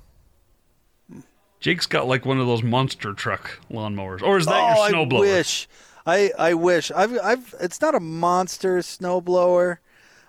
[1.61, 5.16] Jake's got like one of those monster truck lawnmowers, or is that oh, your snowblower?
[5.16, 5.68] I wish.
[6.07, 6.91] I I wish.
[6.91, 7.55] I've I've.
[7.61, 9.78] It's not a monster snowblower.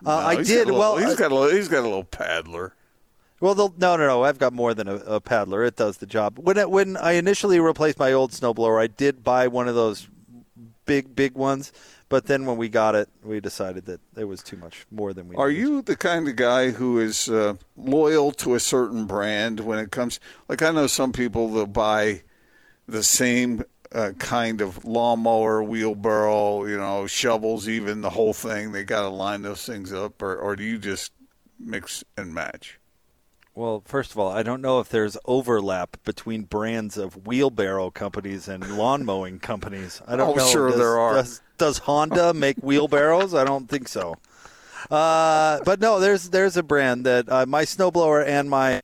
[0.05, 0.97] Uh, No, I did little- well.
[0.97, 2.73] He's uh, got a little, he's got a little paddler.
[3.39, 4.23] Well, the, no, no, no.
[4.23, 5.63] I've got more than a, a paddler.
[5.63, 6.37] It does the job.
[6.37, 10.07] When it, when I initially replaced my old snowblower, I did buy one of those
[10.85, 11.71] big, big ones.
[12.11, 15.29] But then when we got it, we decided that it was too much more than
[15.29, 15.35] we.
[15.37, 15.61] Are needed.
[15.61, 19.91] you the kind of guy who is uh, loyal to a certain brand when it
[19.91, 20.19] comes?
[20.49, 22.23] Like I know some people that buy
[22.85, 28.73] the same uh, kind of lawnmower, wheelbarrow, you know, shovels, even the whole thing.
[28.73, 31.13] They got to line those things up, or, or do you just
[31.57, 32.77] mix and match?
[33.53, 38.47] Well, first of all, I don't know if there's overlap between brands of wheelbarrow companies
[38.47, 40.01] and lawn mowing companies.
[40.07, 40.47] I don't Oh, know.
[40.47, 41.13] sure does, there are.
[41.15, 43.33] Does, does Honda make wheelbarrows?
[43.33, 44.15] I don't think so.
[44.89, 48.81] Uh, but no, there's there's a brand that uh, my snowblower and my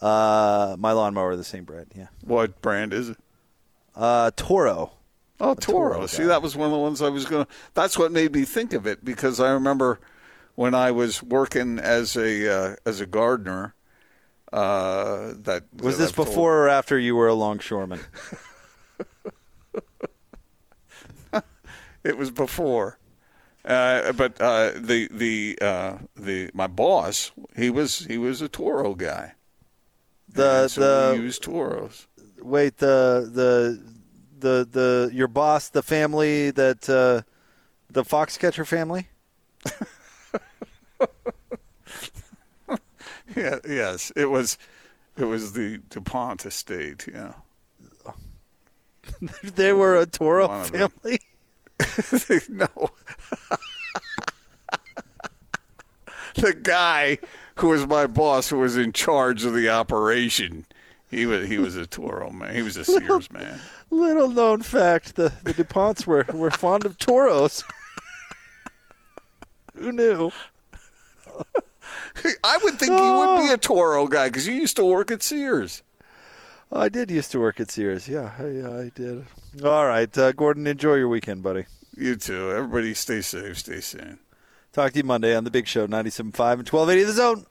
[0.00, 1.92] uh, my lawnmower are the same brand.
[1.94, 3.16] Yeah, What brand is it?
[3.94, 4.92] uh, Toro.
[5.40, 6.06] Oh, Toro Toro.
[6.06, 7.50] See, that was one of the ones I was going to.
[7.74, 10.00] That's what made me think of it because I remember
[10.54, 13.74] when I was working as a uh, as a gardener.
[14.52, 18.00] Uh, that Was that this I've told- before or after you were a longshoreman?
[22.02, 22.98] It was before.
[23.62, 28.94] Uh, but uh, the the uh, the my boss he was he was a Toro
[28.94, 29.34] guy.
[30.32, 32.06] The And so the we used Toros.
[32.40, 33.82] wait the the
[34.38, 37.20] the the your boss, the family that uh,
[37.90, 39.08] the Foxcatcher family.
[43.36, 44.58] Yeah, yes, it was
[45.16, 47.06] it was the Dupont estate.
[47.12, 47.32] Yeah,
[49.42, 51.20] they were a Toro One family.
[52.48, 52.66] no.
[56.36, 57.18] the guy
[57.56, 60.66] who was my boss, who was in charge of the operation,
[61.10, 62.54] he was he was a Toro man.
[62.54, 63.60] He was a Sears man.
[63.90, 67.64] Little known fact: the the Duponts were were fond of Toros.
[69.74, 70.30] Who knew?
[72.44, 75.22] I would think he would be a Toro guy because you used to work at
[75.22, 75.82] Sears.
[76.72, 78.08] I did used to work at Sears.
[78.08, 79.26] Yeah, yeah, I did.
[79.64, 81.66] All right, uh, Gordon, enjoy your weekend, buddy.
[81.96, 82.52] You too.
[82.52, 84.18] Everybody, stay safe, stay sane.
[84.72, 87.46] Talk to you Monday on the Big Show, 97.5 and 1280 The Zone.